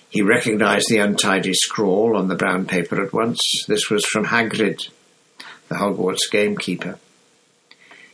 He 0.09 0.23
recognized 0.23 0.87
the 0.89 0.99
untidy 0.99 1.53
scrawl 1.53 2.17
on 2.17 2.29
the 2.29 2.37
brown 2.37 2.65
paper 2.67 3.05
at 3.05 3.13
once. 3.13 3.41
This 3.67 3.91
was 3.91 4.07
from 4.07 4.27
Hagrid, 4.27 4.89
the 5.69 5.75
Hogwarts 5.75 6.31
gamekeeper. 6.31 7.01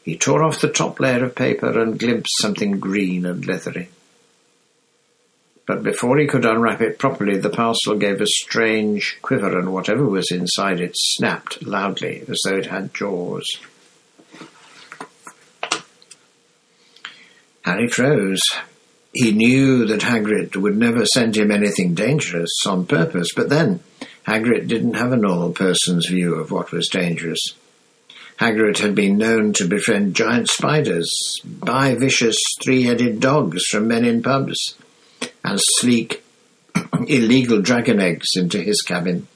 He 0.03 0.17
tore 0.17 0.43
off 0.43 0.63
the 0.63 0.73
top 0.73 0.99
layer 0.99 1.23
of 1.23 1.35
paper 1.35 1.79
and 1.79 1.99
glimpsed 1.99 2.39
something 2.41 2.81
green 2.81 3.27
and 3.27 3.45
leathery 3.45 3.91
but 5.71 5.85
before 5.85 6.19
he 6.19 6.27
could 6.27 6.45
unwrap 6.45 6.81
it 6.81 6.99
properly, 6.99 7.39
the 7.39 7.49
parcel 7.49 7.95
gave 7.95 8.21
a 8.21 8.27
strange 8.27 9.17
quiver, 9.23 9.57
and 9.57 9.73
whatever 9.73 10.05
was 10.05 10.33
inside 10.33 10.81
it 10.81 10.97
snapped 10.97 11.65
loudly, 11.65 12.25
as 12.29 12.41
though 12.45 12.57
it 12.57 12.67
had 12.67 12.93
jaws. 12.93 13.47
Harry 17.65 17.87
froze. 17.87 18.43
He 19.13 19.31
knew 19.31 19.85
that 19.87 20.01
Hagrid 20.01 20.57
would 20.57 20.77
never 20.77 21.07
send 21.07 21.37
him 21.37 21.53
anything 21.53 21.95
dangerous 21.95 22.51
on 22.67 22.85
purpose, 22.85 23.29
but 23.37 23.49
then 23.49 23.79
Hagrid 24.27 24.67
didn't 24.67 24.95
have 24.95 25.13
a 25.13 25.17
normal 25.17 25.53
person's 25.53 26.09
view 26.09 26.35
of 26.35 26.51
what 26.51 26.73
was 26.73 26.89
dangerous. 26.89 27.55
Hagrid 28.41 28.79
had 28.79 28.97
been 28.97 29.19
known 29.19 29.53
to 29.53 29.69
befriend 29.69 30.17
giant 30.17 30.49
spiders, 30.49 31.09
buy 31.45 31.95
vicious 31.95 32.39
three-headed 32.61 33.21
dogs 33.21 33.63
from 33.67 33.87
men 33.87 34.05
in 34.05 34.21
pubs, 34.21 34.75
and 35.45 35.59
sleek 35.79 36.23
illegal 37.07 37.61
dragon 37.61 38.01
eggs 38.01 38.29
into 38.37 38.61
his 38.61 38.83
cabin. 38.83 39.27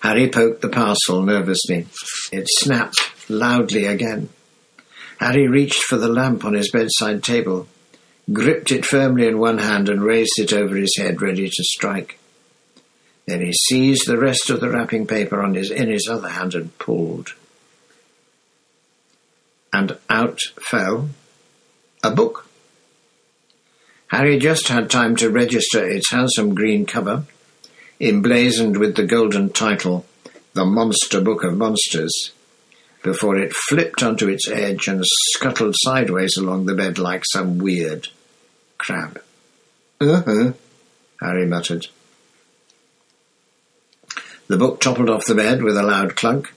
Harry 0.00 0.28
poked 0.28 0.62
the 0.62 0.68
parcel 0.68 1.22
nervously. 1.22 1.86
It 2.32 2.46
snapped 2.48 3.30
loudly 3.30 3.84
again. 3.86 4.30
Harry 5.18 5.46
reached 5.46 5.82
for 5.82 5.98
the 5.98 6.08
lamp 6.08 6.44
on 6.44 6.54
his 6.54 6.70
bedside 6.70 7.22
table, 7.22 7.68
gripped 8.32 8.72
it 8.72 8.86
firmly 8.86 9.26
in 9.26 9.38
one 9.38 9.58
hand 9.58 9.88
and 9.88 10.02
raised 10.02 10.38
it 10.38 10.52
over 10.52 10.76
his 10.76 10.96
head, 10.96 11.20
ready 11.20 11.46
to 11.46 11.64
strike. 11.64 12.18
Then 13.26 13.42
he 13.42 13.52
seized 13.52 14.06
the 14.06 14.18
rest 14.18 14.48
of 14.48 14.60
the 14.60 14.70
wrapping 14.70 15.06
paper 15.06 15.42
on 15.42 15.54
his, 15.54 15.70
in 15.70 15.90
his 15.90 16.08
other 16.10 16.30
hand 16.30 16.54
and 16.54 16.76
pulled. 16.78 17.34
And 19.72 19.98
out 20.08 20.40
fell 20.62 21.10
a 22.02 22.10
book. 22.10 22.49
Harry 24.10 24.38
just 24.38 24.66
had 24.66 24.90
time 24.90 25.14
to 25.14 25.30
register 25.30 25.88
its 25.88 26.10
handsome 26.10 26.52
green 26.52 26.84
cover, 26.84 27.22
emblazoned 28.00 28.76
with 28.76 28.96
the 28.96 29.06
golden 29.06 29.48
title, 29.50 30.04
The 30.52 30.64
Monster 30.64 31.20
Book 31.20 31.44
of 31.44 31.56
Monsters, 31.56 32.32
before 33.04 33.38
it 33.38 33.54
flipped 33.54 34.02
onto 34.02 34.28
its 34.28 34.48
edge 34.50 34.88
and 34.88 35.04
scuttled 35.04 35.76
sideways 35.78 36.36
along 36.36 36.66
the 36.66 36.74
bed 36.74 36.98
like 36.98 37.22
some 37.30 37.58
weird 37.58 38.08
crab. 38.78 39.22
Uh-huh, 40.00 40.54
Harry 41.20 41.46
muttered. 41.46 41.86
The 44.48 44.56
book 44.56 44.80
toppled 44.80 45.08
off 45.08 45.26
the 45.26 45.36
bed 45.36 45.62
with 45.62 45.76
a 45.76 45.84
loud 45.84 46.16
clunk 46.16 46.52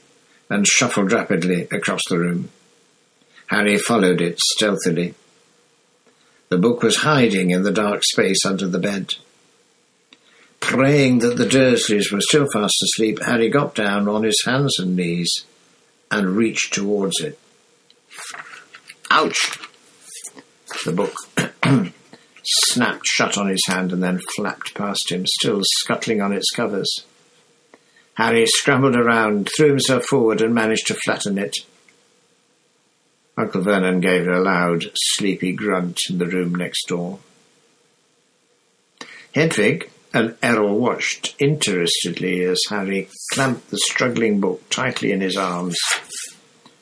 and 0.49 0.67
shuffled 0.67 1.11
rapidly 1.11 1.67
across 1.71 2.01
the 2.09 2.17
room. 2.17 2.49
Harry 3.47 3.77
followed 3.77 4.21
it 4.21 4.39
stealthily. 4.39 5.13
The 6.53 6.59
book 6.59 6.83
was 6.83 6.97
hiding 6.97 7.49
in 7.49 7.63
the 7.63 7.71
dark 7.71 8.03
space 8.03 8.45
under 8.45 8.67
the 8.67 8.77
bed. 8.77 9.15
Praying 10.59 11.17
that 11.17 11.35
the 11.35 11.47
Dursleys 11.47 12.11
were 12.11 12.21
still 12.21 12.45
fast 12.53 12.75
asleep, 12.83 13.17
Harry 13.23 13.49
got 13.49 13.73
down 13.73 14.07
on 14.07 14.21
his 14.21 14.39
hands 14.45 14.77
and 14.77 14.95
knees 14.95 15.33
and 16.11 16.37
reached 16.37 16.71
towards 16.71 17.21
it. 17.21 17.39
Ouch! 19.09 19.57
The 20.85 20.91
book 20.91 21.15
snapped 22.43 23.07
shut 23.07 23.35
on 23.35 23.47
his 23.47 23.65
hand 23.67 23.91
and 23.91 24.03
then 24.03 24.19
flapped 24.35 24.75
past 24.75 25.11
him, 25.11 25.25
still 25.25 25.61
scuttling 25.63 26.21
on 26.21 26.31
its 26.31 26.51
covers. 26.51 27.03
Harry 28.13 28.45
scrambled 28.45 28.95
around, 28.95 29.49
threw 29.57 29.69
himself 29.69 30.05
forward, 30.05 30.39
and 30.39 30.53
managed 30.53 30.85
to 30.85 30.93
flatten 31.03 31.39
it. 31.39 31.55
Uncle 33.35 33.61
Vernon 33.61 33.99
gave 33.99 34.27
a 34.27 34.39
loud, 34.39 34.85
sleepy 34.93 35.53
grunt 35.53 35.99
in 36.09 36.19
the 36.19 36.27
room 36.27 36.53
next 36.53 36.87
door. 36.87 37.19
Hedwig 39.33 39.89
and 40.13 40.35
Errol 40.43 40.77
watched 40.77 41.35
interestedly 41.39 42.43
as 42.43 42.61
Harry 42.69 43.09
clamped 43.31 43.71
the 43.71 43.79
struggling 43.79 44.39
book 44.39 44.69
tightly 44.69 45.11
in 45.11 45.21
his 45.21 45.35
arms, 45.35 45.77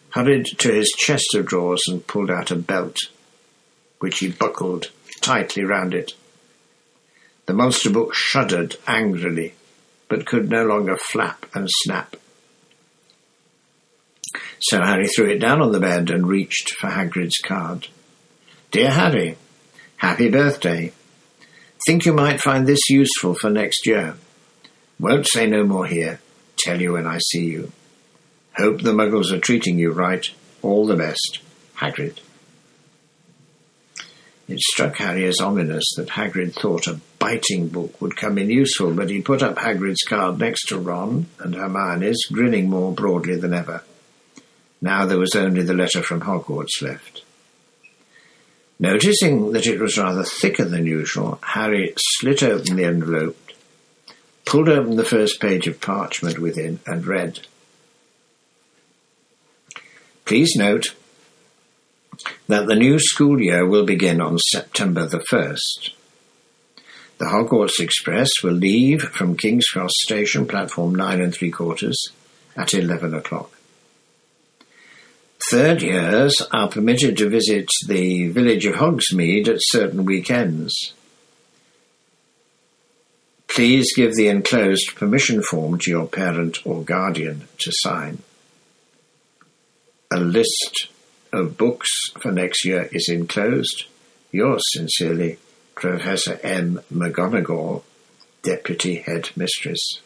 hurried 0.10 0.46
to 0.58 0.74
his 0.74 0.92
chest 0.98 1.34
of 1.36 1.46
drawers 1.46 1.84
and 1.88 2.06
pulled 2.06 2.30
out 2.30 2.52
a 2.52 2.56
belt, 2.58 2.98
which 4.00 4.20
he 4.20 4.28
buckled 4.28 4.92
tightly 5.22 5.64
round 5.64 5.94
it. 5.94 6.12
The 7.46 7.54
monster 7.54 7.90
book 7.90 8.14
shuddered 8.14 8.76
angrily, 8.86 9.54
but 10.10 10.26
could 10.26 10.50
no 10.50 10.66
longer 10.66 10.98
flap 10.98 11.46
and 11.54 11.70
snap. 11.84 12.18
So 14.62 14.82
Harry 14.82 15.08
threw 15.08 15.30
it 15.30 15.40
down 15.40 15.62
on 15.62 15.72
the 15.72 15.80
bed 15.80 16.10
and 16.10 16.28
reached 16.28 16.72
for 16.80 16.88
Hagrid's 16.88 17.40
card. 17.40 17.88
Dear 18.70 18.92
Harry, 18.92 19.38
happy 19.98 20.30
birthday. 20.30 20.94
Think 21.88 22.06
you 22.06 22.14
might 22.14 22.40
find 22.40 22.68
this 22.68 22.90
useful 22.90 23.34
for 23.34 23.50
next 23.50 23.88
year. 23.88 24.16
Won't 25.00 25.28
say 25.28 25.48
no 25.48 25.64
more 25.64 25.88
here. 25.88 26.22
Tell 26.58 26.80
you 26.80 26.94
when 26.94 27.08
I 27.08 27.18
see 27.18 27.46
you. 27.46 27.72
Hope 28.56 28.82
the 28.82 28.92
muggles 28.92 29.32
are 29.32 29.40
treating 29.40 29.80
you 29.80 29.92
right. 29.92 30.26
All 30.62 30.86
the 30.86 30.96
best. 30.96 31.40
Hagrid. 31.78 32.20
It 34.48 34.60
struck 34.60 34.98
Harry 34.98 35.26
as 35.26 35.40
ominous 35.40 35.86
that 35.96 36.10
Hagrid 36.10 36.54
thought 36.54 36.86
a 36.86 37.00
biting 37.18 37.70
book 37.70 38.00
would 38.00 38.18
come 38.18 38.38
in 38.38 38.50
useful, 38.50 38.94
but 38.94 39.10
he 39.10 39.22
put 39.22 39.42
up 39.42 39.56
Hagrid's 39.56 40.04
card 40.04 40.38
next 40.38 40.66
to 40.68 40.78
Ron 40.78 41.28
and 41.40 41.56
Hermione's, 41.56 42.26
grinning 42.26 42.70
more 42.70 42.92
broadly 42.92 43.38
than 43.38 43.54
ever. 43.54 43.84
Now 44.82 45.06
there 45.06 45.20
was 45.20 45.36
only 45.36 45.62
the 45.62 45.76
letter 45.76 46.02
from 46.02 46.22
Hogwarts 46.22 46.82
left. 46.82 47.24
Noticing 48.80 49.52
that 49.52 49.68
it 49.68 49.80
was 49.80 49.98
rather 49.98 50.24
thicker 50.24 50.66
than 50.66 50.88
usual, 50.88 51.38
Harry 51.44 51.94
slit 51.98 52.42
open 52.42 52.78
the 52.78 52.86
envelope, 52.86 53.38
pulled 54.44 54.70
open 54.70 54.96
the 54.96 55.06
first 55.06 55.40
page 55.40 55.68
of 55.68 55.80
parchment 55.80 56.40
within, 56.40 56.80
and 56.88 57.06
read. 57.06 57.42
Please 60.26 60.56
note 60.56 60.96
that 62.48 62.66
the 62.66 62.76
new 62.76 62.98
school 62.98 63.40
year 63.40 63.68
will 63.68 63.86
begin 63.86 64.20
on 64.20 64.40
September 64.40 65.06
the 65.06 65.24
1st. 65.32 65.92
The 67.20 67.26
Hogwarts 67.26 67.80
Express 67.80 68.30
will 68.44 68.54
leave 68.54 69.04
from 69.04 69.38
King's 69.38 69.68
Cross 69.68 69.92
Station, 69.98 70.48
platform 70.48 70.96
nine 70.96 71.22
and 71.22 71.32
three 71.32 71.52
quarters, 71.52 71.98
at 72.58 72.74
11 72.74 73.14
o'clock. 73.14 73.52
Third 75.50 75.82
years 75.82 76.42
are 76.52 76.68
permitted 76.68 77.18
to 77.18 77.30
visit 77.30 77.68
the 77.88 78.28
village 78.28 78.66
of 78.66 78.76
Hogsmeade 78.76 79.48
at 79.48 79.58
certain 79.60 80.06
weekends. 80.06 80.94
Please 83.48 83.94
give 83.96 84.16
the 84.16 84.28
enclosed 84.28 84.96
permission 84.96 85.42
form 85.42 85.80
to 85.80 85.90
your 85.90 86.08
parent 86.08 86.66
or 86.66 86.84
guardian 86.84 87.48
to 87.58 87.72
sign. 87.74 88.20
A 90.12 90.20
list 90.20 90.88
of 91.34 91.58
books 91.58 91.90
for 92.22 92.32
next 92.32 92.64
year 92.64 92.88
is 92.92 93.10
enclosed. 93.10 93.86
Yours 94.32 94.62
sincerely, 94.74 95.38
Professor 95.76 96.40
M. 96.44 96.82
McGonagall, 96.94 97.84
Deputy 98.44 98.96
Head 98.98 99.32
Mistress. 99.36 100.02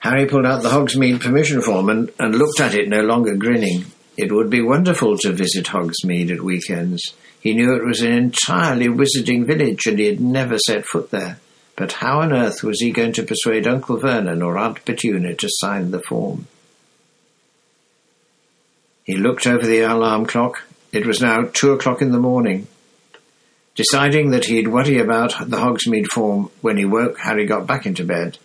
Harry 0.00 0.26
pulled 0.26 0.46
out 0.46 0.62
the 0.62 0.70
Hogsmeade 0.70 1.20
permission 1.20 1.60
form 1.60 1.90
and, 1.90 2.10
and 2.18 2.34
looked 2.34 2.58
at 2.58 2.74
it, 2.74 2.88
no 2.88 3.02
longer 3.02 3.36
grinning. 3.36 3.84
It 4.16 4.32
would 4.32 4.48
be 4.48 4.62
wonderful 4.62 5.18
to 5.18 5.32
visit 5.32 5.66
Hogsmeade 5.66 6.30
at 6.30 6.40
weekends. 6.40 7.14
He 7.38 7.54
knew 7.54 7.74
it 7.74 7.84
was 7.84 8.00
an 8.00 8.12
entirely 8.12 8.88
wizarding 8.88 9.46
village 9.46 9.86
and 9.86 9.98
he 9.98 10.06
had 10.06 10.20
never 10.20 10.58
set 10.58 10.86
foot 10.86 11.10
there. 11.10 11.38
But 11.76 11.92
how 11.92 12.20
on 12.20 12.32
earth 12.32 12.62
was 12.62 12.80
he 12.80 12.92
going 12.92 13.12
to 13.14 13.22
persuade 13.22 13.66
Uncle 13.66 13.98
Vernon 13.98 14.42
or 14.42 14.58
Aunt 14.58 14.84
Petunia 14.84 15.34
to 15.34 15.48
sign 15.50 15.90
the 15.90 16.02
form? 16.02 16.46
He 19.04 19.16
looked 19.16 19.46
over 19.46 19.66
the 19.66 19.80
alarm 19.80 20.24
clock. 20.24 20.62
It 20.92 21.06
was 21.06 21.20
now 21.20 21.48
two 21.52 21.72
o'clock 21.72 22.00
in 22.00 22.10
the 22.10 22.18
morning. 22.18 22.68
Deciding 23.74 24.30
that 24.30 24.46
he'd 24.46 24.68
worry 24.68 24.98
about 24.98 25.34
the 25.46 25.58
Hogsmeade 25.58 26.06
form 26.06 26.50
when 26.62 26.78
he 26.78 26.84
woke, 26.84 27.18
Harry 27.18 27.46
got 27.46 27.66
back 27.66 27.86
into 27.86 28.04
bed 28.04 28.38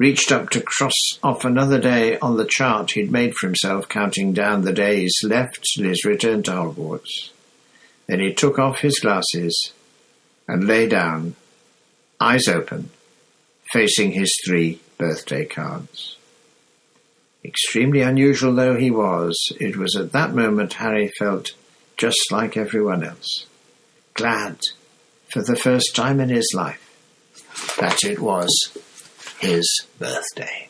reached 0.00 0.32
up 0.32 0.48
to 0.48 0.62
cross 0.62 1.18
off 1.22 1.44
another 1.44 1.78
day 1.78 2.18
on 2.20 2.38
the 2.38 2.48
chart 2.48 2.92
he'd 2.92 3.12
made 3.12 3.34
for 3.34 3.46
himself, 3.46 3.86
counting 3.86 4.32
down 4.32 4.62
the 4.62 4.72
days 4.72 5.12
left 5.22 5.62
till 5.76 5.86
his 5.86 6.06
return 6.06 6.42
to 6.42 6.50
Hogwarts. 6.50 7.28
Then 8.06 8.20
he 8.20 8.32
took 8.32 8.58
off 8.58 8.80
his 8.80 8.98
glasses 8.98 9.72
and 10.48 10.66
lay 10.66 10.88
down, 10.88 11.36
eyes 12.18 12.48
open, 12.48 12.88
facing 13.74 14.12
his 14.12 14.34
three 14.44 14.80
birthday 14.96 15.44
cards. 15.44 16.16
Extremely 17.44 18.00
unusual 18.00 18.54
though 18.54 18.76
he 18.76 18.90
was, 18.90 19.36
it 19.60 19.76
was 19.76 19.94
at 19.96 20.12
that 20.12 20.34
moment 20.34 20.72
Harry 20.74 21.12
felt 21.18 21.52
just 21.98 22.32
like 22.32 22.56
everyone 22.56 23.04
else. 23.04 23.44
Glad, 24.14 24.60
for 25.30 25.42
the 25.42 25.56
first 25.56 25.94
time 25.94 26.20
in 26.20 26.30
his 26.30 26.50
life, 26.54 26.86
that 27.78 28.02
it 28.02 28.18
was 28.18 28.48
his 29.40 29.86
birthday. 29.98 30.69